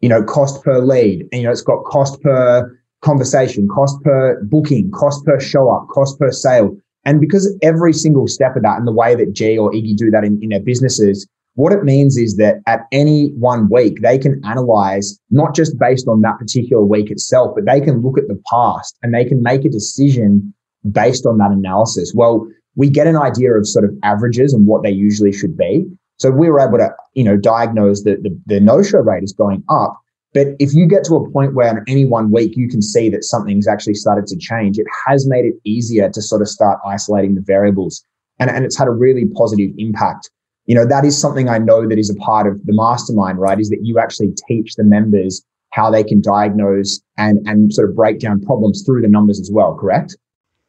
you 0.02 0.10
know, 0.10 0.24
cost 0.24 0.64
per 0.64 0.80
lead, 0.80 1.22
and 1.32 1.42
you 1.42 1.44
know, 1.44 1.52
it's 1.52 1.62
got 1.62 1.84
cost 1.86 2.22
per 2.22 2.80
conversation, 3.02 3.68
cost 3.68 4.02
per 4.04 4.42
booking, 4.44 4.92
cost 4.92 5.26
per 5.26 5.40
show 5.40 5.70
up, 5.70 5.88
cost 5.90 6.20
per 6.20 6.32
sale. 6.32 6.76
And 7.06 7.22
because 7.22 7.56
every 7.62 7.94
single 7.94 8.28
step 8.28 8.56
of 8.56 8.64
that 8.64 8.78
and 8.78 8.88
the 8.88 8.92
way 8.92 9.16
that 9.16 9.34
G 9.34 9.58
or 9.58 9.72
Iggy 9.72 9.96
do 9.96 10.12
that 10.12 10.24
in, 10.24 10.40
in 10.42 10.50
their 10.50 10.60
businesses, 10.60 11.28
what 11.58 11.74
it 11.74 11.84
means 11.84 12.18
is 12.18 12.36
that 12.38 12.62
at 12.68 12.82
any 12.92 13.30
one 13.30 13.70
week, 13.70 14.02
they 14.02 14.18
can 14.18 14.40
analyze 14.46 15.20
not 15.32 15.56
just 15.56 15.80
based 15.80 16.08
on 16.08 16.22
that 16.22 16.38
particular 16.38 16.84
week 16.84 17.10
itself, 17.10 17.54
but 17.56 17.66
they 17.66 17.82
can 17.82 18.02
look 18.02 18.18
at 18.18 18.28
the 18.28 18.40
past 18.52 18.96
and 19.02 19.14
they 19.14 19.26
can 19.26 19.42
make 19.42 19.66
a 19.66 19.70
decision 19.70 20.54
based 20.92 21.26
on 21.26 21.40
that 21.40 21.50
analysis. 21.50 22.14
Well, 22.14 22.48
we 22.76 22.90
get 22.90 23.08
an 23.08 23.18
idea 23.18 23.54
of 23.54 23.68
sort 23.68 23.86
of 23.86 23.92
averages 24.04 24.54
and 24.54 24.68
what 24.68 24.84
they 24.84 24.92
usually 24.92 25.34
should 25.34 25.58
be. 25.58 25.84
So 26.18 26.32
we 26.32 26.50
were 26.50 26.60
able 26.60 26.78
to, 26.80 26.90
you 27.14 27.24
know, 27.24 27.38
diagnose 27.38 28.04
that 28.04 28.24
the, 28.24 28.38
the 28.46 28.60
no-show 28.60 29.00
rate 29.00 29.24
is 29.24 29.34
going 29.34 29.64
up. 29.70 30.00
But 30.34 30.48
if 30.60 30.74
you 30.74 30.86
get 30.86 31.04
to 31.06 31.16
a 31.16 31.32
point 31.32 31.54
where 31.54 31.76
in 31.76 31.84
any 31.88 32.06
one 32.06 32.32
week 32.32 32.58
you 32.58 32.68
can 32.68 32.82
see 32.82 33.10
that 33.10 33.24
something's 33.24 33.68
actually 33.68 33.94
started 33.96 34.28
to 34.28 34.38
change, 34.38 34.78
it 34.78 34.88
has 35.08 35.28
made 35.28 35.46
it 35.46 35.56
easier 35.64 36.10
to 36.10 36.22
sort 36.22 36.42
of 36.42 36.50
start 36.50 36.80
isolating 36.86 37.36
the 37.36 37.42
variables. 37.42 38.04
And, 38.40 38.50
and 38.50 38.66
it's 38.66 38.78
had 38.78 38.88
a 38.88 38.92
really 38.92 39.26
positive 39.36 39.72
impact. 39.78 40.30
You 40.66 40.76
know, 40.76 40.86
that 40.86 41.06
is 41.06 41.20
something 41.20 41.50
I 41.50 41.60
know 41.60 41.88
that 41.88 41.98
is 41.98 42.10
a 42.10 42.16
part 42.16 42.46
of 42.46 42.64
the 42.66 42.74
mastermind, 42.74 43.40
right? 43.40 43.60
Is 43.60 43.70
that 43.70 43.80
you 43.84 44.00
actually 44.00 44.34
teach 44.48 44.76
the 44.76 44.84
members 44.84 45.44
how 45.72 45.90
they 45.90 46.04
can 46.04 46.22
diagnose 46.22 47.00
and, 47.18 47.40
and 47.48 47.74
sort 47.74 47.90
of 47.90 47.96
break 47.96 48.20
down 48.20 48.42
problems 48.42 48.84
through 48.86 49.02
the 49.02 49.08
numbers 49.08 49.40
as 49.40 49.50
well, 49.52 49.76
correct? 49.76 50.18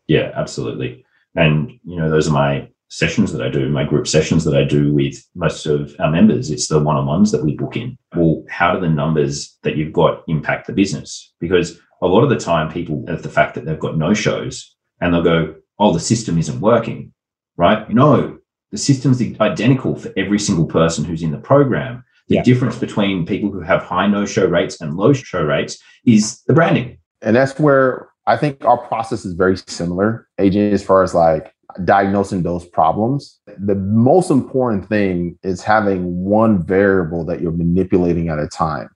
Yeah, 0.07 0.31
absolutely. 0.35 1.05
And, 1.35 1.71
you 1.85 1.97
know, 1.97 2.09
those 2.11 2.29
are 2.29 2.33
my 2.33 2.69
sessions 2.89 3.33
that 3.33 3.43
I 3.43 3.51
do, 3.51 3.69
my 3.69 3.85
group 3.85 4.07
sessions 4.07 4.45
that 4.45 4.57
I 4.57 4.65
do 4.65 4.93
with 4.93 5.23
most 5.35 5.67
of 5.67 5.95
our 5.99 6.11
members, 6.11 6.51
it's 6.51 6.69
the 6.69 6.79
one 6.79 6.97
on 6.97 7.07
ones 7.07 7.31
that 7.33 7.45
we 7.45 7.55
book 7.55 7.77
in. 7.77 7.99
Well, 8.17 8.45
how 8.49 8.75
do 8.75 8.81
the 8.81 8.89
numbers 8.89 9.59
that 9.63 9.77
you've 9.77 9.93
got 9.93 10.25
impact 10.27 10.67
the 10.67 10.73
business? 10.73 11.33
Because 11.39 11.79
a 12.01 12.07
lot 12.07 12.25
of 12.25 12.31
the 12.31 12.39
time, 12.39 12.71
people 12.71 13.05
have 13.09 13.23
the 13.23 13.29
fact 13.29 13.55
that 13.55 13.65
they've 13.65 13.79
got 13.79 13.99
no 13.99 14.15
shows 14.15 14.75
and 15.01 15.13
they'll 15.13 15.23
go, 15.23 15.55
oh, 15.79 15.93
the 15.93 16.01
system 16.01 16.39
isn't 16.39 16.61
working, 16.61 17.13
right? 17.57 17.89
No, 17.91 18.39
the 18.71 18.79
system's 18.79 19.23
identical 19.41 19.97
for 19.97 20.13
every 20.17 20.39
single 20.39 20.67
person 20.67 21.05
who's 21.05 21.23
in 21.23 21.31
the 21.31 21.39
program. 21.39 22.05
The 22.29 22.37
yeah. 22.37 22.43
difference 22.43 22.79
between 22.79 23.27
people 23.27 23.51
who 23.51 23.61
have 23.61 23.83
high 23.83 24.07
no 24.07 24.27
show 24.27 24.47
rates 24.47 24.81
and 24.81 24.97
low 24.97 25.13
show 25.13 25.43
rates 25.43 25.79
is 26.05 26.43
the 26.43 26.53
branding. 26.53 26.99
And 27.23 27.35
that's 27.35 27.59
where 27.59 28.09
I 28.29 28.37
think 28.37 28.63
our 28.67 28.77
process 28.77 29.25
is 29.25 29.33
very 29.33 29.57
similar, 29.57 30.29
AJ, 30.39 30.73
as 30.73 30.85
far 30.85 31.03
as 31.03 31.15
like 31.15 31.55
diagnosing 31.85 32.43
those 32.43 32.67
problems. 32.67 33.41
The 33.59 33.75
most 33.75 34.31
important 34.31 34.87
thing 34.87 35.39
is 35.43 35.63
having 35.63 36.25
one 36.25 36.63
variable 36.63 37.25
that 37.25 37.41
you're 37.41 37.53
manipulating 37.53 38.29
at 38.29 38.39
a 38.39 38.47
time. 38.47 38.91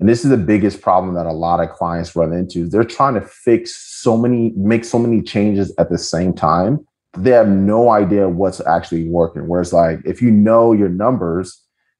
And 0.00 0.06
this 0.06 0.22
is 0.22 0.28
the 0.28 0.36
biggest 0.36 0.82
problem 0.82 1.14
that 1.14 1.24
a 1.24 1.32
lot 1.32 1.60
of 1.60 1.70
clients 1.70 2.14
run 2.14 2.34
into. 2.34 2.68
They're 2.68 2.84
trying 2.84 3.14
to 3.14 3.22
fix 3.22 3.74
so 3.74 4.18
many, 4.18 4.52
make 4.54 4.84
so 4.84 4.98
many 4.98 5.22
changes 5.22 5.72
at 5.78 5.88
the 5.88 5.96
same 5.96 6.34
time. 6.34 6.86
They 7.16 7.30
have 7.30 7.48
no 7.48 7.88
idea 7.88 8.28
what's 8.28 8.60
actually 8.66 9.08
working. 9.08 9.48
Whereas, 9.48 9.72
like, 9.72 10.00
if 10.04 10.20
you 10.20 10.30
know 10.30 10.72
your 10.72 10.90
numbers 10.90 11.58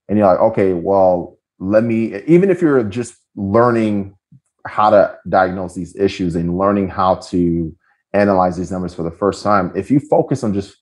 and 0.09 0.19
you're 0.19 0.27
like, 0.27 0.41
okay, 0.41 0.75
well, 0.75 1.39
let 1.59 1.83
me, 1.83 2.21
even 2.27 2.51
if 2.51 2.61
you're 2.61 2.85
just 2.85 3.15
learning 3.37 4.17
how 4.67 4.91
to 4.91 5.17
diagnose 5.29 5.75
these 5.75 5.95
issues 5.97 6.37
and 6.37 6.59
learning 6.59 6.89
how 6.89 7.17
to 7.17 7.75
analyze 8.13 8.57
these 8.57 8.71
numbers 8.71 8.95
for 8.95 9.03
the 9.03 9.11
first 9.11 9.43
time, 9.43 9.73
if 9.75 9.91
you 9.91 10.01
focus 10.01 10.43
on 10.43 10.55
just 10.55 10.77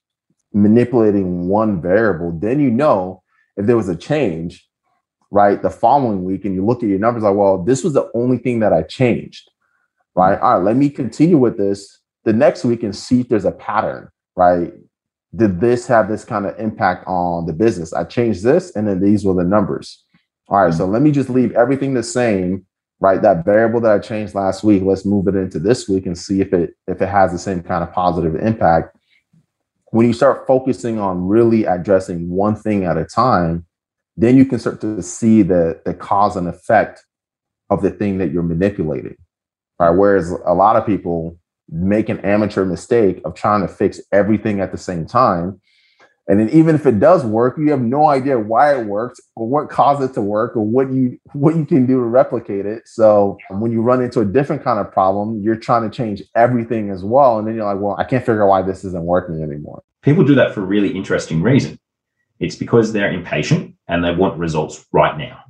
manipulating 0.53 1.49
one 1.49 1.81
variable, 1.81 2.33
then 2.39 2.61
you 2.61 2.71
know 2.71 3.23
if 3.57 3.67
there 3.67 3.77
was 3.77 3.89
a 3.89 3.97
change, 3.97 4.67
right, 5.31 5.63
the 5.63 5.71
following 5.71 6.25
week, 6.25 6.45
and 6.45 6.55
you 6.55 6.65
look 6.65 6.83
at 6.83 6.89
your 6.89 6.99
numbers 6.99 7.23
like, 7.23 7.35
well, 7.35 7.63
this 7.63 7.83
was 7.83 7.95
the 7.95 8.11
only 8.15 8.39
thing 8.39 8.61
that 8.61 8.73
I 8.73 8.83
changed, 8.83 9.51
right? 10.15 10.39
All 10.39 10.59
right, 10.59 10.65
let 10.65 10.77
me 10.77 10.89
continue 10.91 11.39
with 11.39 11.57
this 11.57 12.01
the 12.25 12.33
next 12.33 12.65
week 12.65 12.83
and 12.83 12.95
see 12.95 13.23
if 13.23 13.29
there's 13.29 13.45
a 13.45 13.53
pattern, 13.53 14.09
right? 14.37 14.73
Did 15.35 15.61
this 15.61 15.87
have 15.87 16.09
this 16.09 16.25
kind 16.25 16.47
of 16.47 16.59
impact 16.59 17.05
on 17.09 17.47
the 17.47 17.53
business? 17.53 17.93
I 17.93 18.05
changed 18.05 18.45
this, 18.45 18.77
and 18.77 18.87
then 18.87 19.01
these 19.01 19.25
were 19.25 19.35
the 19.35 19.45
numbers. 19.45 20.05
All 20.49 20.59
right, 20.59 20.69
mm-hmm. 20.69 20.77
so 20.77 20.87
let 20.87 21.03
me 21.03 21.11
just 21.11 21.31
leave 21.31 21.53
everything 21.53 21.95
the 21.95 22.03
same 22.03 22.67
right? 23.03 23.21
That 23.21 23.45
variable 23.45 23.81
that 23.81 23.91
I 23.91 23.99
changed 23.99 24.33
last 24.33 24.63
week, 24.63 24.85
let's 24.85 25.05
move 25.05 25.27
it 25.27 25.35
into 25.35 25.59
this 25.59 25.89
week 25.89 26.07
and 26.07 26.17
see 26.17 26.41
if 26.41 26.53
it 26.53 26.75
if 26.87 27.03
it 27.03 27.09
has 27.09 27.33
the 27.33 27.39
same 27.39 27.61
kind 27.61 27.83
of 27.83 27.93
positive 27.93 28.37
impact. 28.37 28.97
When 29.91 30.07
you 30.07 30.13
start 30.13 30.47
focusing 30.47 31.01
on 31.01 31.27
really 31.27 31.65
addressing 31.65 32.31
one 32.31 32.55
thing 32.55 32.85
at 32.85 32.97
a 32.97 33.05
time, 33.05 33.67
then 34.17 34.37
you 34.37 34.47
can 34.47 34.61
start 34.61 34.81
to 34.83 35.03
see 35.03 35.43
the 35.43 35.81
the 35.85 35.95
cause 35.95 36.37
and 36.37 36.47
effect 36.47 37.05
of 37.71 37.83
the 37.83 37.91
thing 37.91 38.19
that 38.19 38.31
you're 38.31 38.45
manipulating. 38.45 39.17
Right. 39.81 39.91
Whereas 39.91 40.31
a 40.47 40.55
lot 40.55 40.77
of 40.77 40.87
people 40.87 41.37
make 41.69 42.09
an 42.09 42.21
amateur 42.21 42.65
mistake 42.65 43.21
of 43.25 43.35
trying 43.35 43.63
to 43.63 43.69
fix 43.69 44.01
everything 44.13 44.61
at 44.61 44.71
the 44.71 44.79
same 44.79 45.07
time 45.07 45.61
and 46.29 46.39
then 46.39 46.49
even 46.51 46.77
if 46.77 46.87
it 46.87 47.01
does 47.01 47.25
work, 47.25 47.59
you 47.59 47.71
have 47.71 47.81
no 47.81 48.07
idea 48.07 48.39
why 48.39 48.79
it 48.79 48.87
worked 48.87 49.21
or 49.35 49.49
what 49.49 49.69
caused 49.69 50.03
it 50.03 50.15
to 50.15 50.23
work 50.23 50.57
or 50.57 50.65
what 50.65 50.91
you 50.93 51.19
what 51.33 51.57
you 51.57 51.67
can 51.67 51.85
do 51.85 51.97
to 51.97 52.05
replicate 52.05 52.65
it. 52.65 52.87
So 52.87 53.39
when 53.51 53.73
you 53.73 53.83
run 53.83 54.03
into 54.03 54.21
a 54.21 54.25
different 54.25 54.63
kind 54.63 54.79
of 54.79 54.93
problem, 54.93 55.43
you're 55.43 55.57
trying 55.57 55.89
to 55.89 55.95
change 55.95 56.23
everything 56.37 56.91
as 56.91 57.03
well. 57.03 57.39
And 57.39 57.49
then 57.49 57.57
you're 57.57 57.65
like, 57.65 57.83
well, 57.83 57.97
I 57.99 58.05
can't 58.05 58.25
figure 58.25 58.45
out 58.45 58.51
why 58.51 58.63
this 58.63 58.85
isn't 58.85 59.05
working 59.05 59.43
anymore. 59.43 59.83
People 60.03 60.25
do 60.25 60.37
that 60.37 60.55
for 60.55 60.61
a 60.61 60.67
really 60.67 60.91
interesting 60.91 61.43
reason. 61.43 61.79
It's 62.39 62.57
because 62.57 62.93
they're 62.93 63.13
impatient 63.13 63.75
and 63.89 64.05
they 64.05 64.15
want 64.15 64.39
results 64.39 64.85
right 64.93 65.19
now. 65.19 65.41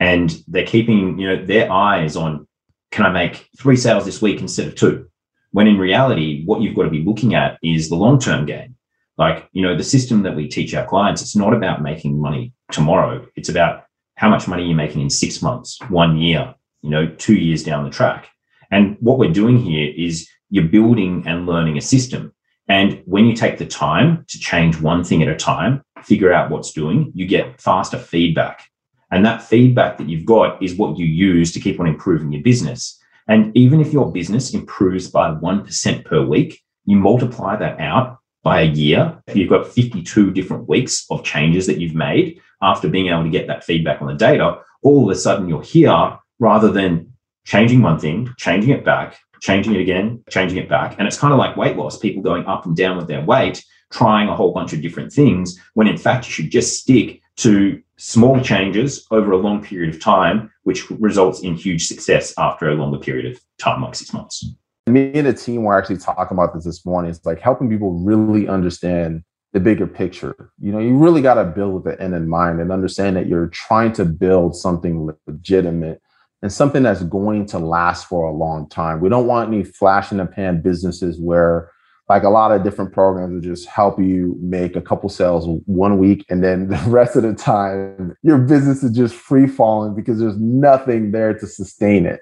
And 0.00 0.36
they're 0.48 0.66
keeping, 0.66 1.18
you 1.18 1.28
know, 1.28 1.46
their 1.46 1.70
eyes 1.72 2.14
on 2.14 2.46
can 2.90 3.06
I 3.06 3.10
make 3.10 3.48
three 3.58 3.76
sales 3.76 4.04
this 4.04 4.22
week 4.22 4.40
instead 4.40 4.68
of 4.68 4.74
two? 4.74 5.08
When 5.50 5.66
in 5.66 5.78
reality, 5.78 6.44
what 6.44 6.60
you've 6.60 6.76
got 6.76 6.84
to 6.84 6.90
be 6.90 7.02
looking 7.02 7.34
at 7.34 7.58
is 7.62 7.88
the 7.88 7.96
long-term 7.96 8.46
game 8.46 8.73
like, 9.16 9.48
you 9.52 9.62
know, 9.62 9.76
the 9.76 9.84
system 9.84 10.22
that 10.22 10.34
we 10.34 10.48
teach 10.48 10.74
our 10.74 10.86
clients, 10.86 11.22
it's 11.22 11.36
not 11.36 11.54
about 11.54 11.82
making 11.82 12.20
money 12.20 12.52
tomorrow. 12.72 13.26
It's 13.36 13.48
about 13.48 13.84
how 14.16 14.28
much 14.28 14.48
money 14.48 14.64
you're 14.64 14.76
making 14.76 15.02
in 15.02 15.10
six 15.10 15.42
months, 15.42 15.78
one 15.88 16.16
year, 16.16 16.54
you 16.82 16.90
know, 16.90 17.06
two 17.06 17.34
years 17.34 17.62
down 17.62 17.84
the 17.84 17.90
track. 17.90 18.28
And 18.70 18.96
what 19.00 19.18
we're 19.18 19.32
doing 19.32 19.58
here 19.58 19.92
is 19.96 20.28
you're 20.50 20.64
building 20.64 21.22
and 21.26 21.46
learning 21.46 21.76
a 21.76 21.80
system. 21.80 22.32
And 22.68 23.02
when 23.04 23.26
you 23.26 23.34
take 23.34 23.58
the 23.58 23.66
time 23.66 24.24
to 24.28 24.38
change 24.38 24.80
one 24.80 25.04
thing 25.04 25.22
at 25.22 25.28
a 25.28 25.36
time, 25.36 25.82
figure 26.02 26.32
out 26.32 26.50
what's 26.50 26.72
doing, 26.72 27.12
you 27.14 27.26
get 27.26 27.60
faster 27.60 27.98
feedback. 27.98 28.62
And 29.10 29.24
that 29.24 29.42
feedback 29.42 29.98
that 29.98 30.08
you've 30.08 30.24
got 30.24 30.62
is 30.62 30.74
what 30.74 30.98
you 30.98 31.06
use 31.06 31.52
to 31.52 31.60
keep 31.60 31.78
on 31.78 31.86
improving 31.86 32.32
your 32.32 32.42
business. 32.42 32.98
And 33.28 33.56
even 33.56 33.80
if 33.80 33.92
your 33.92 34.10
business 34.10 34.54
improves 34.54 35.08
by 35.08 35.30
1% 35.30 36.04
per 36.04 36.22
week, 36.22 36.62
you 36.84 36.96
multiply 36.96 37.56
that 37.56 37.80
out 37.80 38.18
by 38.44 38.60
a 38.60 38.66
year, 38.66 39.20
you've 39.32 39.48
got 39.48 39.66
52 39.66 40.30
different 40.30 40.68
weeks 40.68 41.06
of 41.10 41.24
changes 41.24 41.66
that 41.66 41.80
you've 41.80 41.94
made 41.94 42.40
after 42.62 42.88
being 42.88 43.08
able 43.08 43.24
to 43.24 43.30
get 43.30 43.46
that 43.46 43.64
feedback 43.64 44.00
on 44.02 44.08
the 44.08 44.14
data. 44.14 44.58
All 44.82 45.10
of 45.10 45.16
a 45.16 45.18
sudden, 45.18 45.48
you're 45.48 45.62
here 45.62 46.18
rather 46.38 46.70
than 46.70 47.12
changing 47.46 47.80
one 47.80 47.98
thing, 47.98 48.32
changing 48.36 48.70
it 48.70 48.84
back, 48.84 49.18
changing 49.40 49.74
it 49.74 49.80
again, 49.80 50.22
changing 50.28 50.58
it 50.58 50.68
back. 50.68 50.96
And 50.98 51.08
it's 51.08 51.18
kind 51.18 51.32
of 51.32 51.38
like 51.38 51.56
weight 51.56 51.76
loss, 51.76 51.98
people 51.98 52.22
going 52.22 52.44
up 52.44 52.66
and 52.66 52.76
down 52.76 52.98
with 52.98 53.08
their 53.08 53.24
weight, 53.24 53.64
trying 53.90 54.28
a 54.28 54.36
whole 54.36 54.52
bunch 54.52 54.74
of 54.74 54.82
different 54.82 55.10
things, 55.10 55.58
when 55.72 55.88
in 55.88 55.96
fact, 55.96 56.26
you 56.26 56.32
should 56.32 56.50
just 56.50 56.78
stick 56.78 57.22
to 57.36 57.82
small 57.96 58.40
changes 58.40 59.06
over 59.10 59.32
a 59.32 59.38
long 59.38 59.64
period 59.64 59.94
of 59.94 60.00
time, 60.00 60.52
which 60.64 60.90
results 60.90 61.40
in 61.40 61.54
huge 61.54 61.86
success 61.86 62.34
after 62.36 62.68
a 62.68 62.74
longer 62.74 62.98
period 62.98 63.26
of 63.34 63.40
time, 63.58 63.80
like 63.82 63.94
six 63.94 64.12
months 64.12 64.54
me 64.86 65.12
and 65.14 65.26
the 65.26 65.32
team 65.32 65.64
were 65.64 65.76
actually 65.76 65.96
talking 65.96 66.36
about 66.36 66.54
this 66.54 66.64
this 66.64 66.84
morning. 66.84 67.10
It's 67.10 67.24
like 67.24 67.40
helping 67.40 67.70
people 67.70 67.92
really 67.92 68.48
understand 68.48 69.24
the 69.52 69.60
bigger 69.60 69.86
picture. 69.86 70.50
You 70.58 70.72
know, 70.72 70.78
you 70.78 70.96
really 70.96 71.22
got 71.22 71.34
to 71.34 71.44
build 71.44 71.74
with 71.74 71.84
the 71.84 72.02
end 72.02 72.14
in 72.14 72.28
mind 72.28 72.60
and 72.60 72.70
understand 72.70 73.16
that 73.16 73.26
you're 73.26 73.46
trying 73.48 73.92
to 73.94 74.04
build 74.04 74.56
something 74.56 75.10
legitimate 75.26 76.02
and 76.42 76.52
something 76.52 76.82
that's 76.82 77.02
going 77.04 77.46
to 77.46 77.58
last 77.58 78.06
for 78.06 78.28
a 78.28 78.32
long 78.32 78.68
time. 78.68 79.00
We 79.00 79.08
don't 79.08 79.26
want 79.26 79.48
any 79.48 79.64
flash 79.64 80.12
in 80.12 80.18
the 80.18 80.26
pan 80.26 80.60
businesses 80.60 81.18
where 81.18 81.70
like 82.10 82.24
a 82.24 82.28
lot 82.28 82.52
of 82.52 82.62
different 82.62 82.92
programs 82.92 83.32
will 83.32 83.40
just 83.40 83.66
help 83.66 83.98
you 83.98 84.36
make 84.40 84.76
a 84.76 84.82
couple 84.82 85.08
sales 85.08 85.46
one 85.64 85.98
week 85.98 86.26
and 86.28 86.44
then 86.44 86.68
the 86.68 86.76
rest 86.88 87.16
of 87.16 87.22
the 87.22 87.32
time 87.32 88.14
your 88.22 88.38
business 88.38 88.82
is 88.82 88.94
just 88.94 89.14
free 89.14 89.46
falling 89.46 89.94
because 89.94 90.18
there's 90.18 90.38
nothing 90.38 91.12
there 91.12 91.32
to 91.32 91.46
sustain 91.46 92.04
it 92.04 92.20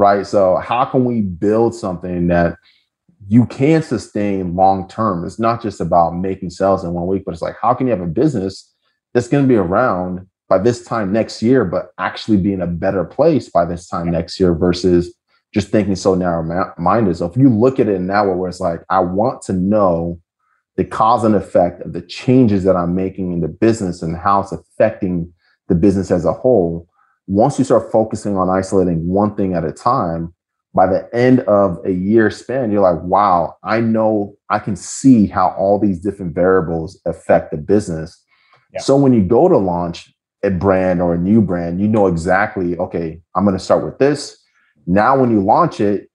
right? 0.00 0.26
So 0.26 0.56
how 0.56 0.86
can 0.86 1.04
we 1.04 1.20
build 1.20 1.74
something 1.74 2.28
that 2.28 2.56
you 3.28 3.44
can 3.44 3.82
sustain 3.82 4.56
long 4.56 4.88
term? 4.88 5.26
It's 5.26 5.38
not 5.38 5.60
just 5.60 5.78
about 5.78 6.16
making 6.16 6.48
sales 6.48 6.84
in 6.84 6.94
one 6.94 7.06
week, 7.06 7.26
but 7.26 7.34
it's 7.34 7.42
like 7.42 7.56
how 7.60 7.74
can 7.74 7.86
you 7.86 7.90
have 7.90 8.00
a 8.00 8.06
business 8.06 8.74
that's 9.12 9.28
going 9.28 9.44
to 9.44 9.48
be 9.48 9.56
around 9.56 10.26
by 10.48 10.56
this 10.56 10.82
time 10.84 11.12
next 11.12 11.42
year, 11.42 11.66
but 11.66 11.90
actually 11.98 12.38
be 12.38 12.54
in 12.54 12.62
a 12.62 12.66
better 12.66 13.04
place 13.04 13.50
by 13.50 13.66
this 13.66 13.88
time 13.88 14.10
next 14.10 14.40
year 14.40 14.54
versus 14.54 15.14
just 15.52 15.68
thinking 15.68 15.94
so 15.94 16.14
narrow 16.14 16.72
minded. 16.78 17.14
So 17.18 17.26
if 17.26 17.36
you 17.36 17.50
look 17.50 17.78
at 17.78 17.88
it 17.88 18.00
now 18.00 18.32
where 18.32 18.48
it's 18.48 18.58
like, 18.58 18.80
I 18.88 19.00
want 19.00 19.42
to 19.42 19.52
know 19.52 20.18
the 20.76 20.84
cause 20.84 21.24
and 21.24 21.34
effect 21.34 21.82
of 21.82 21.92
the 21.92 22.00
changes 22.00 22.64
that 22.64 22.74
I'm 22.74 22.94
making 22.94 23.34
in 23.34 23.40
the 23.42 23.48
business 23.48 24.00
and 24.00 24.16
how 24.16 24.40
it's 24.40 24.52
affecting 24.52 25.30
the 25.68 25.74
business 25.74 26.10
as 26.10 26.24
a 26.24 26.32
whole, 26.32 26.88
once 27.26 27.58
you 27.58 27.64
start 27.64 27.90
focusing 27.92 28.36
on 28.36 28.48
isolating 28.48 29.06
one 29.06 29.34
thing 29.34 29.54
at 29.54 29.64
a 29.64 29.72
time, 29.72 30.34
by 30.74 30.86
the 30.86 31.08
end 31.14 31.40
of 31.40 31.78
a 31.84 31.90
year 31.90 32.30
span, 32.30 32.70
you're 32.70 32.80
like, 32.80 33.02
wow, 33.02 33.56
I 33.64 33.80
know 33.80 34.36
I 34.50 34.58
can 34.60 34.76
see 34.76 35.26
how 35.26 35.50
all 35.58 35.78
these 35.78 35.98
different 35.98 36.34
variables 36.34 37.00
affect 37.06 37.50
the 37.50 37.56
business. 37.56 38.22
Yeah. 38.72 38.80
So 38.80 38.96
when 38.96 39.12
you 39.12 39.22
go 39.22 39.48
to 39.48 39.56
launch 39.56 40.12
a 40.44 40.50
brand 40.50 41.02
or 41.02 41.14
a 41.14 41.18
new 41.18 41.40
brand, 41.40 41.80
you 41.80 41.88
know 41.88 42.06
exactly, 42.06 42.78
okay, 42.78 43.20
I'm 43.34 43.44
going 43.44 43.56
to 43.56 43.62
start 43.62 43.84
with 43.84 43.98
this. 43.98 44.40
Now, 44.86 45.18
when 45.18 45.30
you 45.30 45.42
launch 45.42 45.80
it, 45.80 46.08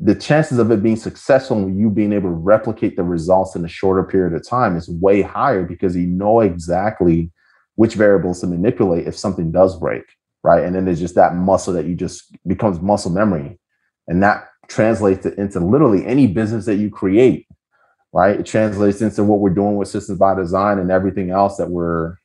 the 0.00 0.14
chances 0.14 0.58
of 0.58 0.70
it 0.70 0.80
being 0.80 0.96
successful 0.96 1.56
and 1.56 1.78
you 1.78 1.90
being 1.90 2.12
able 2.12 2.30
to 2.30 2.36
replicate 2.36 2.96
the 2.96 3.02
results 3.02 3.56
in 3.56 3.64
a 3.64 3.68
shorter 3.68 4.04
period 4.04 4.32
of 4.32 4.46
time 4.46 4.76
is 4.76 4.88
way 4.88 5.22
higher 5.22 5.64
because 5.64 5.96
you 5.96 6.06
know 6.06 6.40
exactly 6.40 7.32
which 7.74 7.94
variables 7.94 8.40
to 8.40 8.46
manipulate 8.46 9.08
if 9.08 9.16
something 9.16 9.50
does 9.50 9.78
break 9.78 10.04
right? 10.42 10.64
And 10.64 10.74
then 10.74 10.84
there's 10.84 11.00
just 11.00 11.14
that 11.14 11.34
muscle 11.34 11.72
that 11.74 11.86
you 11.86 11.94
just 11.94 12.36
becomes 12.46 12.80
muscle 12.80 13.10
memory. 13.10 13.58
And 14.06 14.22
that 14.22 14.48
translates 14.68 15.26
into 15.26 15.60
literally 15.60 16.06
any 16.06 16.26
business 16.26 16.66
that 16.66 16.76
you 16.76 16.90
create, 16.90 17.46
right? 18.12 18.40
It 18.40 18.46
translates 18.46 19.00
into 19.00 19.24
what 19.24 19.40
we're 19.40 19.50
doing 19.50 19.76
with 19.76 19.88
systems 19.88 20.18
by 20.18 20.34
design 20.34 20.78
and 20.78 20.90
everything 20.90 21.30
else 21.30 21.56
that 21.56 21.70
we're 21.70 22.16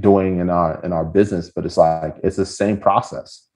doing 0.00 0.38
in 0.38 0.50
our 0.50 0.80
in 0.82 0.92
our 0.92 1.04
business. 1.04 1.50
But 1.54 1.66
it's 1.66 1.76
like 1.76 2.16
it's 2.22 2.36
the 2.36 2.46
same 2.46 2.78
process. 2.78 3.46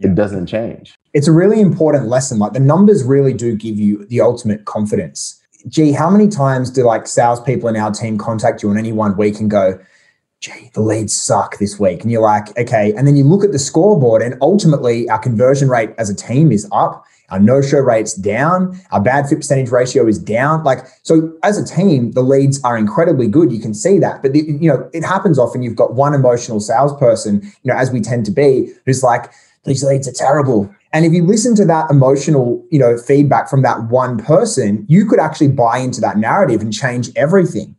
It 0.00 0.14
doesn't 0.14 0.46
change. 0.46 0.94
It's 1.12 1.28
a 1.28 1.32
really 1.32 1.60
important 1.60 2.08
lesson. 2.08 2.38
Like 2.38 2.54
the 2.54 2.60
numbers 2.60 3.04
really 3.04 3.34
do 3.34 3.54
give 3.54 3.78
you 3.78 4.06
the 4.06 4.22
ultimate 4.22 4.64
confidence. 4.64 5.38
Gee, 5.68 5.92
how 5.92 6.08
many 6.08 6.26
times 6.26 6.70
do 6.70 6.84
like 6.84 7.06
salespeople 7.06 7.68
in 7.68 7.76
our 7.76 7.90
team 7.90 8.16
contact 8.16 8.62
you 8.62 8.70
on 8.70 8.78
any 8.78 8.92
one 8.92 9.14
week 9.18 9.38
and 9.40 9.50
go, 9.50 9.78
gee, 10.40 10.70
the 10.72 10.80
leads 10.80 11.14
suck 11.14 11.58
this 11.58 11.78
week. 11.78 12.02
And 12.02 12.10
you're 12.10 12.22
like, 12.22 12.56
okay. 12.58 12.94
And 12.96 13.06
then 13.06 13.16
you 13.16 13.24
look 13.24 13.44
at 13.44 13.52
the 13.52 13.58
scoreboard, 13.58 14.22
and 14.22 14.36
ultimately, 14.40 15.08
our 15.08 15.18
conversion 15.18 15.68
rate 15.68 15.90
as 15.98 16.08
a 16.10 16.14
team 16.14 16.50
is 16.50 16.68
up. 16.72 17.04
Our 17.28 17.38
no 17.38 17.62
show 17.62 17.78
rate's 17.78 18.14
down. 18.14 18.80
Our 18.90 19.00
bad 19.00 19.28
fit 19.28 19.36
percentage 19.36 19.70
ratio 19.70 20.08
is 20.08 20.18
down. 20.18 20.64
Like, 20.64 20.80
so 21.04 21.32
as 21.44 21.58
a 21.58 21.64
team, 21.64 22.10
the 22.12 22.22
leads 22.22 22.62
are 22.64 22.76
incredibly 22.76 23.28
good. 23.28 23.52
You 23.52 23.60
can 23.60 23.72
see 23.72 24.00
that. 24.00 24.20
But, 24.20 24.32
the, 24.32 24.40
you 24.40 24.68
know, 24.68 24.90
it 24.92 25.04
happens 25.04 25.38
often. 25.38 25.62
You've 25.62 25.76
got 25.76 25.94
one 25.94 26.12
emotional 26.12 26.58
salesperson, 26.58 27.42
you 27.42 27.72
know, 27.72 27.76
as 27.76 27.92
we 27.92 28.00
tend 28.00 28.24
to 28.26 28.32
be, 28.32 28.72
who's 28.84 29.04
like, 29.04 29.30
these 29.64 29.84
leads 29.84 30.08
are 30.08 30.12
terrible. 30.12 30.74
And 30.92 31.04
if 31.04 31.12
you 31.12 31.24
listen 31.24 31.54
to 31.56 31.64
that 31.66 31.88
emotional, 31.88 32.66
you 32.70 32.80
know, 32.80 32.96
feedback 32.96 33.48
from 33.48 33.62
that 33.62 33.84
one 33.84 34.18
person, 34.18 34.84
you 34.88 35.06
could 35.06 35.20
actually 35.20 35.48
buy 35.48 35.78
into 35.78 36.00
that 36.00 36.16
narrative 36.16 36.62
and 36.62 36.72
change 36.72 37.10
everything. 37.14 37.76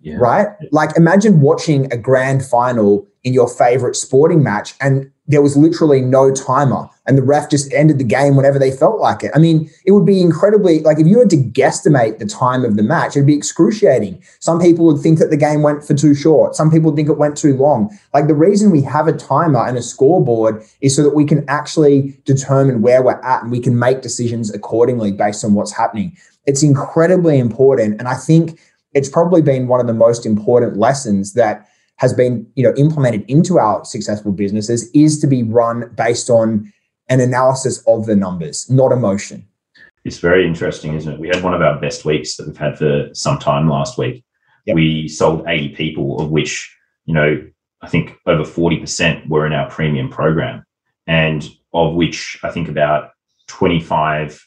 Yeah. 0.00 0.16
Right? 0.16 0.48
Like 0.70 0.96
imagine 0.96 1.40
watching 1.40 1.92
a 1.92 1.96
grand 1.96 2.44
final 2.44 3.06
in 3.22 3.34
your 3.34 3.48
favorite 3.48 3.96
sporting 3.96 4.42
match 4.42 4.74
and 4.80 5.10
there 5.26 5.42
was 5.42 5.56
literally 5.56 6.00
no 6.00 6.32
timer 6.34 6.88
and 7.06 7.16
the 7.16 7.22
ref 7.22 7.50
just 7.50 7.72
ended 7.72 7.98
the 7.98 8.04
game 8.04 8.34
whenever 8.34 8.58
they 8.58 8.70
felt 8.70 8.98
like 8.98 9.22
it. 9.22 9.30
I 9.34 9.38
mean, 9.38 9.70
it 9.84 9.92
would 9.92 10.06
be 10.06 10.20
incredibly 10.20 10.80
like 10.80 10.98
if 10.98 11.06
you 11.06 11.18
had 11.18 11.30
to 11.30 11.36
guesstimate 11.36 12.18
the 12.18 12.26
time 12.26 12.64
of 12.64 12.76
the 12.76 12.82
match, 12.82 13.16
it'd 13.16 13.26
be 13.26 13.36
excruciating. 13.36 14.22
Some 14.40 14.58
people 14.58 14.86
would 14.86 15.00
think 15.00 15.18
that 15.18 15.30
the 15.30 15.36
game 15.36 15.62
went 15.62 15.84
for 15.84 15.94
too 15.94 16.14
short. 16.14 16.56
Some 16.56 16.70
people 16.70 16.96
think 16.96 17.08
it 17.08 17.18
went 17.18 17.36
too 17.36 17.56
long. 17.56 17.96
Like 18.12 18.26
the 18.26 18.34
reason 18.34 18.70
we 18.70 18.82
have 18.82 19.06
a 19.06 19.12
timer 19.12 19.64
and 19.64 19.78
a 19.78 19.82
scoreboard 19.82 20.64
is 20.80 20.96
so 20.96 21.02
that 21.02 21.14
we 21.14 21.24
can 21.24 21.44
actually 21.48 22.18
determine 22.24 22.82
where 22.82 23.02
we're 23.02 23.20
at 23.20 23.42
and 23.42 23.52
we 23.52 23.60
can 23.60 23.78
make 23.78 24.00
decisions 24.02 24.52
accordingly 24.52 25.12
based 25.12 25.44
on 25.44 25.54
what's 25.54 25.72
happening. 25.72 26.16
It's 26.46 26.62
incredibly 26.62 27.38
important. 27.38 28.00
And 28.00 28.08
I 28.08 28.14
think 28.14 28.58
it's 28.94 29.08
probably 29.08 29.42
been 29.42 29.68
one 29.68 29.80
of 29.80 29.86
the 29.86 29.94
most 29.94 30.26
important 30.26 30.76
lessons 30.76 31.34
that 31.34 31.68
has 31.96 32.12
been 32.12 32.50
you 32.54 32.64
know 32.64 32.74
implemented 32.76 33.24
into 33.28 33.58
our 33.58 33.84
successful 33.84 34.32
businesses 34.32 34.90
is 34.94 35.20
to 35.20 35.26
be 35.26 35.42
run 35.42 35.92
based 35.96 36.30
on 36.30 36.72
an 37.08 37.20
analysis 37.20 37.82
of 37.86 38.06
the 38.06 38.16
numbers 38.16 38.68
not 38.70 38.92
emotion. 38.92 39.46
It's 40.04 40.18
very 40.18 40.46
interesting 40.46 40.94
isn't 40.94 41.12
it? 41.12 41.20
We 41.20 41.28
had 41.28 41.42
one 41.42 41.54
of 41.54 41.60
our 41.60 41.78
best 41.80 42.04
weeks 42.04 42.36
that 42.36 42.46
we've 42.46 42.56
had 42.56 42.78
for 42.78 43.10
some 43.12 43.38
time 43.38 43.68
last 43.68 43.98
week. 43.98 44.24
Yep. 44.66 44.74
we 44.74 45.08
sold 45.08 45.44
80 45.46 45.70
people 45.70 46.20
of 46.20 46.30
which 46.30 46.74
you 47.06 47.14
know 47.14 47.42
i 47.82 47.88
think 47.88 48.16
over 48.26 48.42
40% 48.42 49.28
were 49.28 49.46
in 49.46 49.52
our 49.52 49.70
premium 49.70 50.08
program 50.10 50.64
and 51.06 51.48
of 51.72 51.94
which 51.94 52.38
i 52.42 52.50
think 52.50 52.68
about 52.68 53.12
25% 53.48 54.38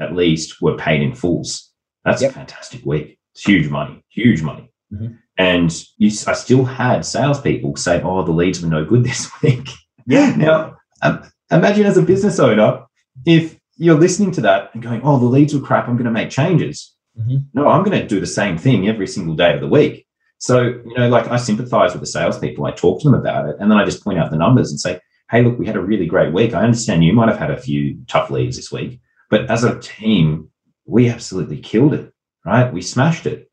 at 0.00 0.14
least 0.14 0.62
were 0.62 0.76
paid 0.76 1.02
in 1.02 1.14
fulls 1.14 1.70
that's 2.04 2.22
yep. 2.22 2.30
a 2.30 2.34
fantastic 2.34 2.84
week 2.86 3.18
it's 3.34 3.44
huge 3.44 3.68
money 3.68 4.02
huge 4.08 4.42
money 4.42 4.70
mm-hmm. 4.92 5.14
And 5.38 5.72
you, 5.96 6.08
I 6.26 6.34
still 6.34 6.64
had 6.64 7.04
salespeople 7.04 7.76
say, 7.76 8.02
"Oh, 8.02 8.22
the 8.22 8.32
leads 8.32 8.62
were 8.62 8.68
no 8.68 8.84
good 8.84 9.04
this 9.10 9.30
week." 9.42 9.68
Yeah. 10.06 10.34
now, 10.36 10.76
um, 11.02 11.22
imagine 11.50 11.86
as 11.86 11.96
a 11.96 12.02
business 12.02 12.38
owner, 12.38 12.84
if 13.26 13.58
you're 13.76 13.98
listening 13.98 14.32
to 14.32 14.40
that 14.42 14.70
and 14.74 14.82
going, 14.82 15.00
"Oh, 15.02 15.18
the 15.18 15.26
leads 15.26 15.54
were 15.54 15.60
crap. 15.60 15.88
I'm 15.88 15.96
going 15.96 16.04
to 16.04 16.10
make 16.10 16.30
changes." 16.30 16.94
Mm-hmm. 17.18 17.36
No, 17.54 17.68
I'm 17.68 17.82
going 17.82 18.00
to 18.00 18.06
do 18.06 18.20
the 18.20 18.26
same 18.26 18.56
thing 18.56 18.88
every 18.88 19.06
single 19.06 19.34
day 19.34 19.54
of 19.54 19.60
the 19.60 19.68
week. 19.68 20.06
So, 20.38 20.62
you 20.62 20.94
know, 20.96 21.08
like 21.08 21.28
I 21.28 21.36
sympathize 21.36 21.92
with 21.92 22.00
the 22.00 22.06
salespeople. 22.06 22.64
I 22.64 22.72
talk 22.72 23.00
to 23.02 23.10
them 23.10 23.18
about 23.18 23.48
it, 23.48 23.56
and 23.58 23.70
then 23.70 23.78
I 23.78 23.84
just 23.84 24.02
point 24.02 24.18
out 24.18 24.30
the 24.30 24.36
numbers 24.36 24.70
and 24.70 24.80
say, 24.80 25.00
"Hey, 25.30 25.42
look, 25.42 25.58
we 25.58 25.66
had 25.66 25.76
a 25.76 25.82
really 25.82 26.06
great 26.06 26.32
week. 26.32 26.54
I 26.54 26.62
understand 26.62 27.04
you 27.04 27.12
might 27.12 27.28
have 27.28 27.38
had 27.38 27.50
a 27.50 27.60
few 27.60 27.98
tough 28.06 28.30
leads 28.30 28.56
this 28.56 28.72
week, 28.72 29.00
but 29.30 29.50
as 29.50 29.64
a 29.64 29.78
team, 29.80 30.50
we 30.84 31.08
absolutely 31.08 31.58
killed 31.58 31.94
it. 31.94 32.11
Right? 32.44 32.72
We 32.72 32.82
smashed 32.82 33.26
it." 33.26 33.50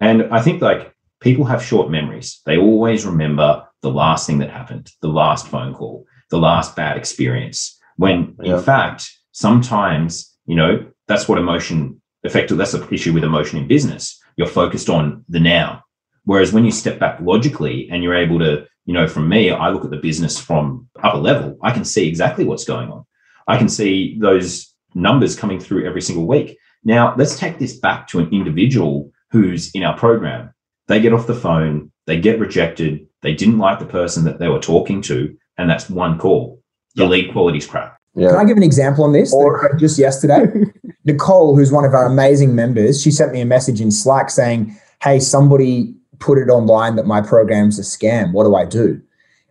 And 0.00 0.28
I 0.32 0.40
think 0.40 0.62
like 0.62 0.94
people 1.20 1.44
have 1.46 1.62
short 1.62 1.90
memories. 1.90 2.40
They 2.46 2.56
always 2.56 3.04
remember 3.04 3.66
the 3.82 3.90
last 3.90 4.26
thing 4.26 4.38
that 4.38 4.50
happened, 4.50 4.90
the 5.02 5.08
last 5.08 5.48
phone 5.48 5.74
call, 5.74 6.04
the 6.30 6.38
last 6.38 6.76
bad 6.76 6.96
experience. 6.96 7.78
When 7.96 8.36
yeah. 8.42 8.56
in 8.56 8.62
fact, 8.62 9.10
sometimes, 9.32 10.36
you 10.46 10.56
know, 10.56 10.86
that's 11.06 11.28
what 11.28 11.38
emotion 11.38 12.00
effectively, 12.24 12.58
that's 12.58 12.72
the 12.72 12.94
issue 12.94 13.12
with 13.12 13.24
emotion 13.24 13.58
in 13.58 13.68
business. 13.68 14.20
You're 14.36 14.46
focused 14.46 14.88
on 14.88 15.24
the 15.28 15.40
now. 15.40 15.84
Whereas 16.24 16.52
when 16.52 16.64
you 16.64 16.70
step 16.70 16.98
back 16.98 17.20
logically 17.20 17.88
and 17.90 18.02
you're 18.02 18.14
able 18.14 18.38
to, 18.40 18.66
you 18.84 18.94
know, 18.94 19.06
from 19.06 19.28
me, 19.28 19.50
I 19.50 19.70
look 19.70 19.84
at 19.84 19.90
the 19.90 19.96
business 19.96 20.38
from 20.38 20.88
upper 21.02 21.18
level, 21.18 21.56
I 21.62 21.72
can 21.72 21.84
see 21.84 22.06
exactly 22.06 22.44
what's 22.44 22.64
going 22.64 22.90
on. 22.90 23.04
I 23.46 23.56
can 23.56 23.68
see 23.68 24.18
those 24.20 24.74
numbers 24.94 25.36
coming 25.36 25.58
through 25.58 25.86
every 25.86 26.02
single 26.02 26.26
week. 26.26 26.58
Now, 26.88 27.14
let's 27.18 27.38
take 27.38 27.58
this 27.58 27.78
back 27.78 28.08
to 28.08 28.18
an 28.18 28.30
individual 28.32 29.12
who's 29.30 29.70
in 29.72 29.82
our 29.82 29.94
program 29.96 30.54
they 30.86 31.00
get 31.00 31.12
off 31.12 31.26
the 31.26 31.34
phone, 31.34 31.92
they 32.06 32.18
get 32.18 32.40
rejected, 32.40 33.06
they 33.20 33.34
didn't 33.34 33.58
like 33.58 33.78
the 33.78 33.84
person 33.84 34.24
that 34.24 34.38
they 34.38 34.48
were 34.48 34.58
talking 34.58 35.02
to, 35.02 35.36
and 35.58 35.68
that's 35.68 35.90
one 35.90 36.18
call. 36.18 36.62
The 36.94 37.02
yeah. 37.02 37.08
lead 37.10 37.32
quality's 37.32 37.66
crap. 37.66 37.98
Yeah. 38.14 38.30
Can 38.30 38.38
I 38.38 38.44
give 38.46 38.56
an 38.56 38.62
example 38.62 39.04
on 39.04 39.12
this? 39.12 39.34
Or 39.34 39.76
just 39.78 39.98
yesterday, 39.98 40.46
Nicole, 41.04 41.54
who's 41.54 41.70
one 41.70 41.84
of 41.84 41.92
our 41.92 42.06
amazing 42.06 42.54
members, 42.54 43.02
she 43.02 43.10
sent 43.10 43.32
me 43.32 43.42
a 43.42 43.44
message 43.44 43.82
in 43.82 43.90
Slack 43.90 44.30
saying, 44.30 44.74
"Hey, 45.02 45.20
somebody 45.20 45.94
put 46.20 46.38
it 46.38 46.48
online 46.48 46.96
that 46.96 47.04
my 47.06 47.20
program's 47.20 47.78
a 47.78 47.82
scam. 47.82 48.32
What 48.32 48.44
do 48.44 48.56
I 48.56 48.64
do?" 48.64 48.98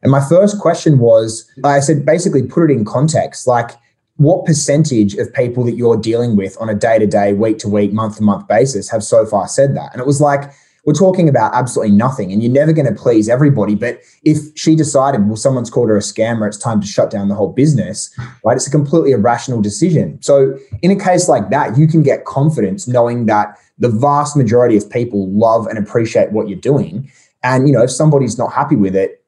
And 0.02 0.12
my 0.12 0.28
first 0.28 0.60
question 0.60 0.98
was, 0.98 1.48
I 1.64 1.82
said, 1.82 2.04
basically, 2.04 2.44
put 2.44 2.72
it 2.72 2.74
in 2.74 2.84
context. 2.84 3.46
Like, 3.46 3.72
what 4.18 4.46
percentage 4.46 5.16
of 5.16 5.34
people 5.34 5.64
that 5.64 5.74
you're 5.74 5.98
dealing 5.98 6.36
with 6.36 6.58
on 6.60 6.70
a 6.70 6.76
day 6.76 7.00
to 7.00 7.08
day, 7.08 7.34
week 7.34 7.60
to 7.60 7.70
week, 7.70 7.94
month 7.94 8.18
to 8.18 8.24
month 8.24 8.48
basis 8.48 8.90
have 8.90 9.04
so 9.04 9.26
far 9.26 9.48
said 9.48 9.76
that? 9.76 9.92
And 9.94 10.02
it 10.02 10.08
was 10.08 10.20
like 10.20 10.52
we're 10.88 10.94
talking 10.94 11.28
about 11.28 11.54
absolutely 11.54 11.94
nothing 11.94 12.32
and 12.32 12.42
you're 12.42 12.52
never 12.52 12.72
going 12.72 12.88
to 12.88 13.00
please 13.00 13.28
everybody 13.28 13.76
but 13.76 14.00
if 14.24 14.38
she 14.56 14.74
decided 14.74 15.28
well 15.28 15.36
someone's 15.36 15.70
called 15.70 15.90
her 15.90 15.98
a 15.98 16.00
scammer 16.00 16.48
it's 16.48 16.58
time 16.58 16.80
to 16.80 16.88
shut 16.88 17.12
down 17.12 17.28
the 17.28 17.36
whole 17.36 17.52
business 17.52 18.10
right? 18.46 18.56
It's 18.56 18.68
a 18.68 18.72
completely 18.72 19.12
irrational 19.12 19.62
decision. 19.62 20.18
So 20.22 20.58
in 20.82 20.90
a 20.90 20.96
case 20.96 21.28
like 21.28 21.50
that 21.50 21.78
you 21.78 21.88
can 21.88 22.02
get 22.04 22.24
confidence 22.24 22.88
knowing 22.88 23.26
that 23.26 23.60
the 23.78 23.90
vast 23.90 24.38
majority 24.38 24.78
of 24.78 24.90
people 24.90 25.30
love 25.30 25.68
and 25.68 25.78
appreciate 25.78 26.32
what 26.32 26.48
you're 26.48 26.58
doing. 26.58 27.12
And 27.44 27.68
you 27.68 27.74
know 27.74 27.84
if 27.84 27.92
somebody's 27.92 28.38
not 28.38 28.54
happy 28.54 28.78
with 28.78 28.96
it 28.96 29.22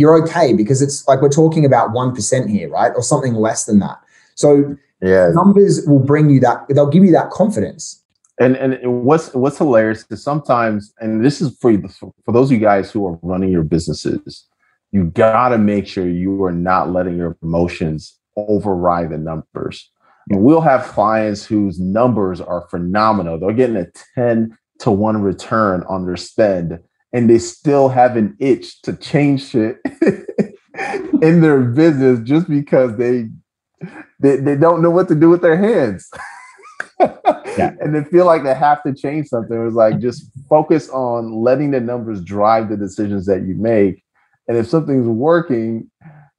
you're 0.00 0.20
okay 0.22 0.54
because 0.54 0.80
it's 0.80 1.06
like 1.06 1.20
we're 1.20 1.28
talking 1.28 1.64
about 1.64 1.90
1% 1.90 2.48
here 2.48 2.70
right? 2.70 2.92
Or 2.96 3.02
something 3.02 3.34
less 3.34 3.66
than 3.66 3.78
that. 3.80 3.98
So 4.34 4.76
yeah. 5.02 5.30
numbers 5.34 5.86
will 5.86 5.98
bring 5.98 6.30
you 6.30 6.40
that 6.40 6.64
they'll 6.70 6.88
give 6.88 7.04
you 7.04 7.12
that 7.12 7.30
confidence. 7.30 8.02
And 8.40 8.56
and 8.56 9.04
what's 9.04 9.34
what's 9.34 9.58
hilarious 9.58 10.06
is 10.10 10.22
sometimes, 10.22 10.94
and 10.98 11.22
this 11.22 11.42
is 11.42 11.54
for 11.58 11.76
for 12.24 12.32
those 12.32 12.48
of 12.48 12.52
you 12.52 12.58
guys 12.58 12.90
who 12.90 13.06
are 13.06 13.18
running 13.20 13.50
your 13.50 13.64
businesses, 13.64 14.46
you 14.92 15.04
got 15.04 15.50
to 15.50 15.58
make 15.58 15.86
sure 15.86 16.08
you 16.08 16.42
are 16.44 16.52
not 16.52 16.90
letting 16.90 17.18
your 17.18 17.36
emotions 17.42 18.18
override 18.36 19.10
the 19.10 19.18
numbers. 19.18 19.90
And 20.30 20.42
we'll 20.42 20.62
have 20.62 20.84
clients 20.84 21.44
whose 21.44 21.78
numbers 21.78 22.40
are 22.40 22.66
phenomenal. 22.70 23.38
They're 23.38 23.52
getting 23.52 23.76
a 23.76 23.86
10 24.14 24.56
to 24.80 24.90
1 24.90 25.20
return 25.20 25.84
on 25.88 26.06
their 26.06 26.16
spend, 26.16 26.78
and 27.12 27.28
they 27.28 27.38
still 27.38 27.88
have 27.88 28.16
an 28.16 28.36
itch 28.38 28.82
to 28.82 28.94
change 28.94 29.48
shit 29.48 29.78
in 31.22 31.40
their 31.40 31.60
business 31.60 32.20
just 32.20 32.48
because 32.48 32.96
they, 32.96 33.28
they 34.20 34.36
they 34.36 34.56
don't 34.56 34.82
know 34.82 34.90
what 34.90 35.08
to 35.08 35.14
do 35.14 35.28
with 35.28 35.42
their 35.42 35.56
hands. 35.56 36.08
yeah. 37.00 37.74
and 37.80 37.94
they 37.94 38.04
feel 38.04 38.26
like 38.26 38.42
they 38.42 38.54
have 38.54 38.82
to 38.84 38.94
change 38.94 39.28
something. 39.28 39.56
It 39.56 39.64
was 39.64 39.74
like 39.74 39.98
just 39.98 40.30
focus 40.48 40.88
on 40.90 41.42
letting 41.42 41.70
the 41.70 41.80
numbers 41.80 42.20
drive 42.22 42.68
the 42.68 42.76
decisions 42.76 43.26
that 43.26 43.42
you 43.42 43.54
make. 43.54 44.02
And 44.48 44.56
if 44.56 44.66
something's 44.68 45.06
working, 45.06 45.90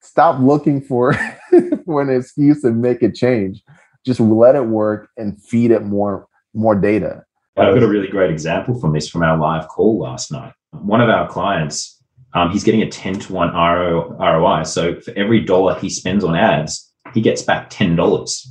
stop 0.02 0.40
looking 0.40 0.82
for 0.82 1.14
for 1.86 2.02
an 2.02 2.10
excuse 2.10 2.62
to 2.62 2.72
make 2.72 3.02
a 3.02 3.12
change. 3.12 3.62
Just 4.06 4.20
let 4.20 4.56
it 4.56 4.66
work 4.66 5.10
and 5.18 5.42
feed 5.44 5.72
it 5.72 5.84
more 5.84 6.28
more 6.54 6.76
data. 6.76 7.24
I've 7.58 7.74
got 7.74 7.84
a 7.84 7.88
really 7.88 8.08
great 8.08 8.32
example 8.32 8.80
from 8.80 8.94
this 8.94 9.10
from 9.10 9.24
our 9.24 9.38
live 9.38 9.68
call 9.68 10.00
last 10.00 10.32
night. 10.32 10.54
One 10.72 11.02
of 11.02 11.10
our 11.10 11.28
clients, 11.28 12.02
um, 12.34 12.52
he's 12.52 12.64
getting 12.64 12.82
a 12.82 12.90
10 12.90 13.20
to 13.20 13.34
1 13.34 13.54
ROI. 13.54 14.64
So 14.64 15.00
for 15.00 15.12
every 15.18 15.42
dollar 15.42 15.76
he 15.80 15.90
spends 15.90 16.24
on 16.24 16.36
ads, 16.36 16.92
he 17.14 17.22
gets 17.22 17.42
back 17.42 17.70
$10. 17.70 18.48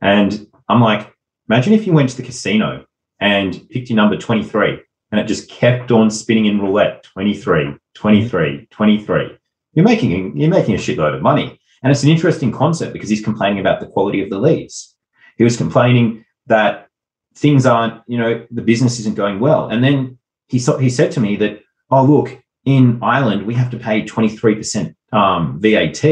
And 0.00 0.46
I'm 0.68 0.80
like, 0.80 1.12
Imagine 1.48 1.72
if 1.72 1.86
you 1.86 1.94
went 1.94 2.10
to 2.10 2.16
the 2.16 2.22
casino 2.22 2.84
and 3.20 3.68
picked 3.70 3.88
your 3.88 3.96
number 3.96 4.16
23 4.16 4.78
and 5.10 5.20
it 5.20 5.24
just 5.24 5.50
kept 5.50 5.90
on 5.90 6.10
spinning 6.10 6.44
in 6.44 6.60
roulette 6.60 7.02
23, 7.04 7.74
23, 7.94 8.68
23. 8.70 9.38
You're 9.72 9.84
making, 9.84 10.36
you're 10.36 10.50
making 10.50 10.74
a 10.74 10.78
shitload 10.78 11.14
of 11.14 11.22
money. 11.22 11.58
And 11.82 11.90
it's 11.90 12.02
an 12.02 12.10
interesting 12.10 12.52
concept 12.52 12.92
because 12.92 13.08
he's 13.08 13.24
complaining 13.24 13.60
about 13.60 13.80
the 13.80 13.86
quality 13.86 14.22
of 14.22 14.28
the 14.28 14.38
leads. 14.38 14.94
He 15.38 15.44
was 15.44 15.56
complaining 15.56 16.24
that 16.46 16.88
things 17.34 17.64
aren't, 17.64 18.02
you 18.06 18.18
know, 18.18 18.46
the 18.50 18.62
business 18.62 18.98
isn't 18.98 19.16
going 19.16 19.40
well. 19.40 19.68
And 19.68 19.82
then 19.82 20.17
he, 20.48 20.58
saw, 20.58 20.76
he 20.78 20.90
said 20.90 21.12
to 21.12 21.20
me 21.20 21.36
that, 21.36 21.62
oh, 21.90 22.04
look, 22.04 22.38
in 22.64 22.98
Ireland, 23.02 23.46
we 23.46 23.54
have 23.54 23.70
to 23.70 23.78
pay 23.78 24.02
23% 24.02 24.94
um, 25.12 25.60
VAT, 25.60 26.02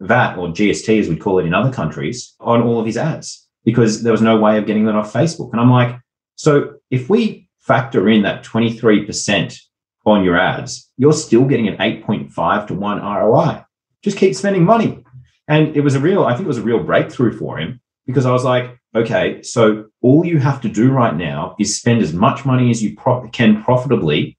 VAT 0.00 0.38
or 0.38 0.48
GST 0.48 1.00
as 1.00 1.08
we 1.08 1.16
call 1.16 1.38
it 1.38 1.46
in 1.46 1.54
other 1.54 1.72
countries, 1.72 2.34
on 2.40 2.62
all 2.62 2.78
of 2.78 2.86
his 2.86 2.96
ads 2.96 3.44
because 3.64 4.02
there 4.02 4.12
was 4.12 4.22
no 4.22 4.38
way 4.38 4.58
of 4.58 4.66
getting 4.66 4.84
that 4.84 4.94
off 4.94 5.12
Facebook. 5.12 5.50
And 5.52 5.60
I'm 5.60 5.70
like, 5.70 5.98
so 6.36 6.74
if 6.90 7.08
we 7.08 7.48
factor 7.58 8.08
in 8.08 8.22
that 8.22 8.44
23% 8.44 9.58
on 10.04 10.22
your 10.22 10.38
ads, 10.38 10.90
you're 10.96 11.12
still 11.12 11.46
getting 11.46 11.66
an 11.66 11.78
8.5 11.78 12.66
to 12.68 12.74
1 12.74 13.02
ROI. 13.02 13.64
Just 14.02 14.18
keep 14.18 14.34
spending 14.34 14.64
money. 14.64 15.02
And 15.48 15.74
it 15.76 15.80
was 15.80 15.94
a 15.94 16.00
real, 16.00 16.24
I 16.24 16.32
think 16.32 16.44
it 16.44 16.48
was 16.48 16.58
a 16.58 16.62
real 16.62 16.82
breakthrough 16.82 17.36
for 17.36 17.58
him 17.58 17.80
because 18.06 18.26
I 18.26 18.32
was 18.32 18.44
like, 18.44 18.78
okay, 18.94 19.42
so 19.42 19.86
all 20.00 20.24
you 20.24 20.38
have 20.38 20.60
to 20.62 20.68
do 20.68 20.90
right 20.90 21.14
now 21.14 21.56
is 21.58 21.76
spend 21.76 22.02
as 22.02 22.12
much 22.12 22.44
money 22.44 22.70
as 22.70 22.82
you 22.82 22.96
pro- 22.96 23.28
can 23.28 23.62
profitably 23.62 24.38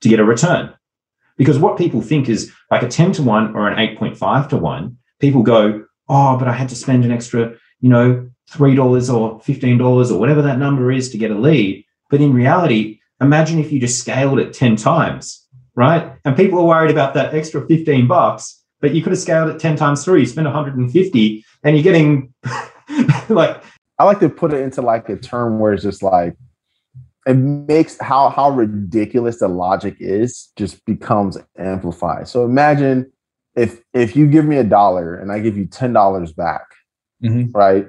to 0.00 0.08
get 0.08 0.20
a 0.20 0.24
return. 0.24 0.74
Because 1.36 1.58
what 1.58 1.78
people 1.78 2.02
think 2.02 2.28
is 2.28 2.52
like 2.70 2.82
a 2.82 2.88
10 2.88 3.12
to 3.12 3.22
1 3.22 3.56
or 3.56 3.68
an 3.68 3.76
8.5 3.76 4.48
to 4.50 4.56
1 4.56 4.96
people 5.20 5.42
go, 5.42 5.84
oh, 6.08 6.36
but 6.36 6.48
I 6.48 6.52
had 6.52 6.68
to 6.68 6.76
spend 6.76 7.04
an 7.04 7.12
extra, 7.12 7.54
you 7.80 7.88
know, 7.88 8.28
$3 8.50 9.14
or 9.14 9.40
$15 9.40 10.10
or 10.10 10.18
whatever 10.18 10.42
that 10.42 10.58
number 10.58 10.92
is 10.92 11.10
to 11.10 11.18
get 11.18 11.30
a 11.30 11.38
lead. 11.38 11.84
But 12.10 12.20
in 12.20 12.32
reality, 12.32 13.00
imagine 13.20 13.58
if 13.58 13.72
you 13.72 13.80
just 13.80 13.98
scaled 13.98 14.38
it 14.38 14.52
10 14.52 14.76
times, 14.76 15.46
right? 15.74 16.12
And 16.24 16.36
people 16.36 16.58
are 16.58 16.66
worried 16.66 16.90
about 16.90 17.14
that 17.14 17.34
extra 17.34 17.66
15 17.66 18.06
bucks, 18.06 18.62
but 18.80 18.94
you 18.94 19.02
could 19.02 19.12
have 19.12 19.20
scaled 19.20 19.50
it 19.50 19.58
10 19.58 19.76
times 19.76 20.04
through. 20.04 20.18
You 20.18 20.26
spend 20.26 20.46
150 20.46 21.44
and 21.62 21.76
you're 21.76 21.82
getting 21.82 22.34
like. 23.28 23.62
I 23.96 24.04
like 24.04 24.18
to 24.20 24.28
put 24.28 24.52
it 24.52 24.60
into 24.60 24.82
like 24.82 25.08
a 25.08 25.16
term 25.16 25.60
where 25.60 25.72
it's 25.72 25.84
just 25.84 26.02
like, 26.02 26.36
it 27.26 27.34
makes 27.34 27.98
how 28.00 28.28
how 28.28 28.50
ridiculous 28.50 29.38
the 29.38 29.48
logic 29.48 29.96
is 29.98 30.52
just 30.56 30.84
becomes 30.84 31.38
amplified. 31.56 32.28
So 32.28 32.44
imagine 32.44 33.10
if 33.56 33.80
if 33.94 34.14
you 34.14 34.26
give 34.26 34.44
me 34.44 34.58
a 34.58 34.64
dollar 34.64 35.14
and 35.14 35.32
I 35.32 35.38
give 35.38 35.56
you 35.56 35.64
ten 35.64 35.92
dollars 35.92 36.32
back, 36.32 36.66
mm-hmm. 37.22 37.50
right? 37.56 37.86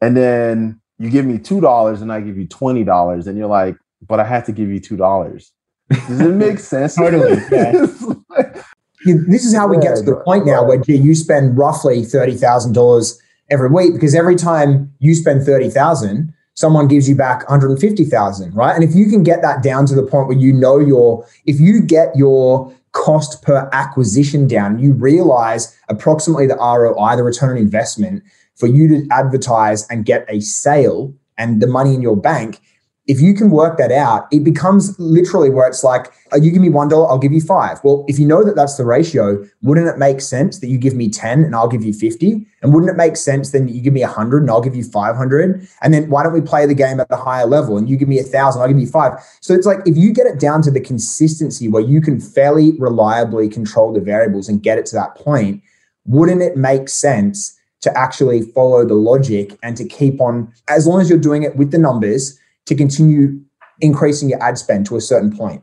And 0.00 0.16
then 0.16 0.80
you 0.98 1.08
give 1.08 1.24
me 1.24 1.38
two 1.38 1.60
dollars 1.60 2.02
and 2.02 2.12
I 2.12 2.20
give 2.20 2.36
you 2.36 2.46
twenty 2.46 2.84
dollars, 2.84 3.26
and 3.26 3.38
you're 3.38 3.46
like, 3.46 3.76
but 4.06 4.20
I 4.20 4.24
had 4.24 4.44
to 4.46 4.52
give 4.52 4.68
you 4.68 4.80
two 4.80 4.96
dollars. 4.96 5.52
Does 5.90 6.20
it 6.20 6.34
make 6.34 6.58
sense? 6.58 6.96
totally. 6.96 7.40
Yeah. 9.04 9.16
this 9.26 9.44
is 9.44 9.52
how 9.52 9.66
we 9.66 9.78
get 9.78 9.96
to 9.96 10.02
the 10.04 10.14
point 10.24 10.46
now 10.46 10.64
where 10.64 10.78
gee, 10.78 10.94
you 10.94 11.16
spend 11.16 11.58
roughly 11.58 12.04
thirty 12.04 12.36
thousand 12.36 12.74
dollars 12.74 13.20
every 13.52 13.68
week 13.68 13.92
because 13.92 14.14
every 14.14 14.34
time 14.34 14.92
you 14.98 15.14
spend 15.14 15.44
thirty 15.44 15.68
thousand, 15.68 16.34
someone 16.54 16.88
gives 16.88 17.08
you 17.08 17.16
back 17.16 17.48
150,000, 17.48 18.54
right? 18.54 18.74
And 18.74 18.84
if 18.84 18.94
you 18.94 19.08
can 19.08 19.22
get 19.22 19.42
that 19.42 19.62
down 19.62 19.86
to 19.86 19.94
the 19.94 20.02
point 20.02 20.28
where 20.28 20.36
you 20.36 20.52
know 20.52 20.78
your, 20.78 21.26
if 21.46 21.58
you 21.58 21.80
get 21.80 22.14
your 22.14 22.72
cost 22.92 23.42
per 23.42 23.68
acquisition 23.72 24.46
down, 24.46 24.78
you 24.78 24.92
realize 24.92 25.76
approximately 25.88 26.46
the 26.46 26.56
ROI, 26.56 27.16
the 27.16 27.22
return 27.22 27.50
on 27.50 27.56
investment 27.56 28.22
for 28.54 28.66
you 28.66 28.86
to 28.88 29.08
advertise 29.10 29.86
and 29.88 30.04
get 30.04 30.26
a 30.28 30.40
sale 30.40 31.14
and 31.38 31.62
the 31.62 31.66
money 31.66 31.94
in 31.94 32.02
your 32.02 32.16
bank, 32.16 32.60
if 33.08 33.20
you 33.20 33.34
can 33.34 33.50
work 33.50 33.78
that 33.78 33.90
out, 33.90 34.28
it 34.30 34.44
becomes 34.44 34.96
literally 34.98 35.50
where 35.50 35.66
it's 35.66 35.82
like, 35.82 36.12
oh, 36.30 36.36
you 36.36 36.52
give 36.52 36.62
me 36.62 36.68
one 36.68 36.88
dollar, 36.88 37.08
I'll 37.08 37.18
give 37.18 37.32
you 37.32 37.40
five. 37.40 37.80
Well, 37.82 38.04
if 38.06 38.16
you 38.16 38.26
know 38.26 38.44
that 38.44 38.54
that's 38.54 38.76
the 38.76 38.84
ratio, 38.84 39.44
wouldn't 39.62 39.88
it 39.88 39.98
make 39.98 40.20
sense 40.20 40.60
that 40.60 40.68
you 40.68 40.78
give 40.78 40.94
me 40.94 41.08
10 41.08 41.42
and 41.42 41.56
I'll 41.56 41.68
give 41.68 41.84
you 41.84 41.92
50? 41.92 42.46
And 42.62 42.72
wouldn't 42.72 42.90
it 42.90 42.96
make 42.96 43.16
sense 43.16 43.50
then 43.50 43.66
you 43.66 43.80
give 43.80 43.92
me 43.92 44.02
100 44.02 44.42
and 44.42 44.50
I'll 44.50 44.60
give 44.60 44.76
you 44.76 44.84
500? 44.84 45.68
And 45.82 45.92
then 45.92 46.10
why 46.10 46.22
don't 46.22 46.32
we 46.32 46.40
play 46.40 46.64
the 46.64 46.74
game 46.74 47.00
at 47.00 47.08
a 47.10 47.16
higher 47.16 47.46
level 47.46 47.76
and 47.76 47.90
you 47.90 47.96
give 47.96 48.08
me 48.08 48.20
a 48.20 48.24
thousand, 48.24 48.62
I'll 48.62 48.68
give 48.68 48.78
you 48.78 48.86
five. 48.86 49.14
So 49.40 49.52
it's 49.52 49.66
like 49.66 49.80
if 49.84 49.96
you 49.96 50.12
get 50.12 50.26
it 50.26 50.38
down 50.38 50.62
to 50.62 50.70
the 50.70 50.80
consistency 50.80 51.66
where 51.66 51.82
you 51.82 52.00
can 52.00 52.20
fairly 52.20 52.72
reliably 52.78 53.48
control 53.48 53.92
the 53.92 54.00
variables 54.00 54.48
and 54.48 54.62
get 54.62 54.78
it 54.78 54.86
to 54.86 54.94
that 54.94 55.16
point, 55.16 55.60
wouldn't 56.06 56.40
it 56.40 56.56
make 56.56 56.88
sense 56.88 57.58
to 57.80 57.96
actually 57.98 58.42
follow 58.42 58.86
the 58.86 58.94
logic 58.94 59.58
and 59.64 59.76
to 59.76 59.84
keep 59.84 60.20
on, 60.20 60.52
as 60.68 60.86
long 60.86 61.00
as 61.00 61.10
you're 61.10 61.18
doing 61.18 61.42
it 61.42 61.56
with 61.56 61.72
the 61.72 61.78
numbers? 61.78 62.38
To 62.66 62.74
continue 62.74 63.40
increasing 63.80 64.28
your 64.28 64.42
ad 64.42 64.58
spend 64.58 64.86
to 64.86 64.96
a 64.96 65.00
certain 65.00 65.36
point. 65.36 65.62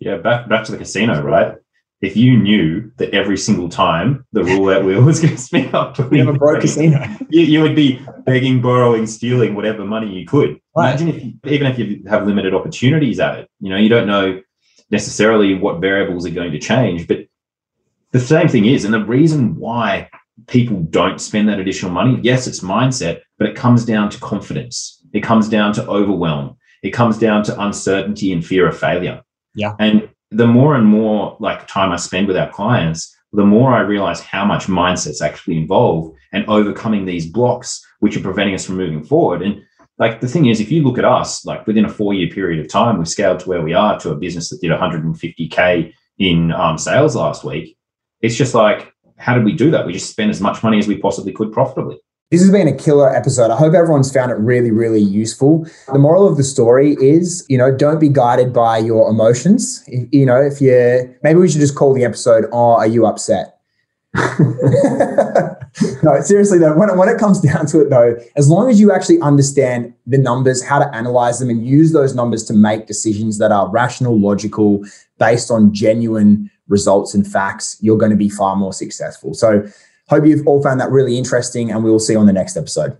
Yeah, 0.00 0.16
back 0.16 0.48
back 0.48 0.64
to 0.64 0.72
the 0.72 0.78
casino, 0.78 1.22
right? 1.22 1.56
If 2.00 2.16
you 2.16 2.36
knew 2.36 2.92
that 2.98 3.12
every 3.12 3.36
single 3.36 3.68
time 3.68 4.24
the 4.32 4.44
roulette 4.44 4.84
wheel 4.84 5.02
was 5.02 5.18
going 5.18 5.34
to 5.34 5.40
spin 5.40 5.74
up, 5.74 5.98
you 5.98 6.24
have 6.24 6.28
a 6.28 6.38
broke 6.38 6.60
casino. 6.62 7.04
You, 7.28 7.42
you, 7.42 7.60
would 7.60 7.74
be 7.74 8.00
begging, 8.24 8.62
borrowing, 8.62 9.08
stealing 9.08 9.56
whatever 9.56 9.84
money 9.84 10.16
you 10.16 10.24
could. 10.24 10.60
Right. 10.76 10.90
Imagine 10.90 11.08
if, 11.08 11.24
you, 11.24 11.32
even 11.44 11.66
if 11.66 11.76
you 11.76 12.04
have 12.08 12.24
limited 12.24 12.54
opportunities 12.54 13.18
at 13.18 13.40
it, 13.40 13.50
you 13.58 13.70
know, 13.70 13.76
you 13.76 13.88
don't 13.88 14.06
know 14.06 14.40
necessarily 14.90 15.56
what 15.56 15.80
variables 15.80 16.24
are 16.24 16.30
going 16.30 16.52
to 16.52 16.60
change, 16.60 17.08
but 17.08 17.26
the 18.12 18.20
same 18.20 18.46
thing 18.46 18.66
is, 18.66 18.84
and 18.84 18.94
the 18.94 19.04
reason 19.04 19.56
why 19.56 20.08
people 20.46 20.80
don't 20.82 21.20
spend 21.20 21.48
that 21.48 21.58
additional 21.58 21.90
money, 21.90 22.18
yes, 22.22 22.46
it's 22.46 22.60
mindset, 22.60 23.20
but 23.38 23.48
it 23.48 23.56
comes 23.56 23.84
down 23.84 24.08
to 24.10 24.20
confidence 24.20 24.97
it 25.12 25.20
comes 25.22 25.48
down 25.48 25.72
to 25.74 25.86
overwhelm. 25.86 26.56
It 26.82 26.90
comes 26.90 27.18
down 27.18 27.42
to 27.44 27.60
uncertainty 27.60 28.32
and 28.32 28.44
fear 28.44 28.68
of 28.68 28.78
failure. 28.78 29.22
Yeah. 29.54 29.74
And 29.78 30.08
the 30.30 30.46
more 30.46 30.74
and 30.74 30.86
more 30.86 31.36
like 31.40 31.66
time 31.66 31.92
I 31.92 31.96
spend 31.96 32.28
with 32.28 32.36
our 32.36 32.50
clients, 32.50 33.14
the 33.32 33.44
more 33.44 33.72
I 33.72 33.80
realize 33.80 34.20
how 34.20 34.44
much 34.44 34.66
mindset's 34.66 35.22
actually 35.22 35.58
involved 35.58 36.16
and 36.32 36.46
overcoming 36.46 37.04
these 37.04 37.26
blocks 37.26 37.84
which 38.00 38.16
are 38.16 38.20
preventing 38.20 38.54
us 38.54 38.64
from 38.64 38.76
moving 38.76 39.02
forward. 39.02 39.42
And 39.42 39.62
like 39.98 40.20
the 40.20 40.28
thing 40.28 40.46
is, 40.46 40.60
if 40.60 40.70
you 40.70 40.82
look 40.82 40.98
at 40.98 41.04
us, 41.04 41.44
like 41.44 41.66
within 41.66 41.84
a 41.84 41.88
four 41.88 42.14
year 42.14 42.28
period 42.28 42.60
of 42.60 42.70
time, 42.70 42.98
we've 42.98 43.08
scaled 43.08 43.40
to 43.40 43.48
where 43.48 43.62
we 43.62 43.74
are 43.74 43.98
to 44.00 44.10
a 44.10 44.16
business 44.16 44.50
that 44.50 44.60
did 44.60 44.70
150k 44.70 45.92
in 46.18 46.52
um, 46.52 46.78
sales 46.78 47.16
last 47.16 47.44
week. 47.44 47.76
It's 48.20 48.36
just 48.36 48.54
like, 48.54 48.92
how 49.16 49.34
did 49.34 49.44
we 49.44 49.52
do 49.52 49.70
that? 49.72 49.86
We 49.86 49.92
just 49.92 50.10
spent 50.10 50.30
as 50.30 50.40
much 50.40 50.62
money 50.62 50.78
as 50.78 50.86
we 50.86 50.98
possibly 50.98 51.32
could 51.32 51.52
profitably. 51.52 51.98
This 52.30 52.42
has 52.42 52.50
been 52.50 52.68
a 52.68 52.76
killer 52.76 53.08
episode. 53.08 53.50
I 53.50 53.56
hope 53.56 53.72
everyone's 53.72 54.12
found 54.12 54.30
it 54.30 54.34
really, 54.34 54.70
really 54.70 55.00
useful. 55.00 55.66
The 55.90 55.98
moral 55.98 56.28
of 56.28 56.36
the 56.36 56.44
story 56.44 56.92
is, 57.00 57.46
you 57.48 57.56
know, 57.56 57.74
don't 57.74 57.98
be 57.98 58.10
guided 58.10 58.52
by 58.52 58.76
your 58.78 59.08
emotions. 59.08 59.82
You 59.88 60.26
know, 60.26 60.36
if 60.36 60.60
you 60.60 61.16
maybe 61.22 61.38
we 61.38 61.48
should 61.48 61.62
just 61.62 61.74
call 61.74 61.94
the 61.94 62.04
episode, 62.04 62.44
Oh, 62.52 62.72
are 62.72 62.86
you 62.86 63.06
upset? 63.06 63.58
no, 66.02 66.20
seriously 66.20 66.58
though, 66.58 66.76
when, 66.76 66.94
when 66.98 67.08
it 67.08 67.18
comes 67.18 67.40
down 67.40 67.64
to 67.68 67.80
it 67.80 67.88
though, 67.88 68.18
as 68.36 68.50
long 68.50 68.68
as 68.68 68.78
you 68.78 68.92
actually 68.92 69.20
understand 69.22 69.94
the 70.06 70.18
numbers, 70.18 70.62
how 70.62 70.78
to 70.78 70.94
analyze 70.94 71.38
them 71.38 71.48
and 71.48 71.66
use 71.66 71.92
those 71.92 72.14
numbers 72.14 72.44
to 72.44 72.52
make 72.52 72.86
decisions 72.86 73.38
that 73.38 73.52
are 73.52 73.70
rational, 73.70 74.20
logical, 74.20 74.84
based 75.18 75.50
on 75.50 75.72
genuine 75.72 76.50
results 76.68 77.14
and 77.14 77.26
facts, 77.26 77.78
you're 77.80 77.96
going 77.96 78.10
to 78.10 78.16
be 78.16 78.28
far 78.28 78.54
more 78.54 78.74
successful. 78.74 79.32
So 79.32 79.66
Hope 80.08 80.24
you've 80.24 80.46
all 80.46 80.62
found 80.62 80.80
that 80.80 80.90
really 80.90 81.18
interesting, 81.18 81.70
and 81.70 81.84
we 81.84 81.90
will 81.90 81.98
see 81.98 82.14
you 82.14 82.18
on 82.18 82.26
the 82.26 82.32
next 82.32 82.56
episode. 82.56 82.96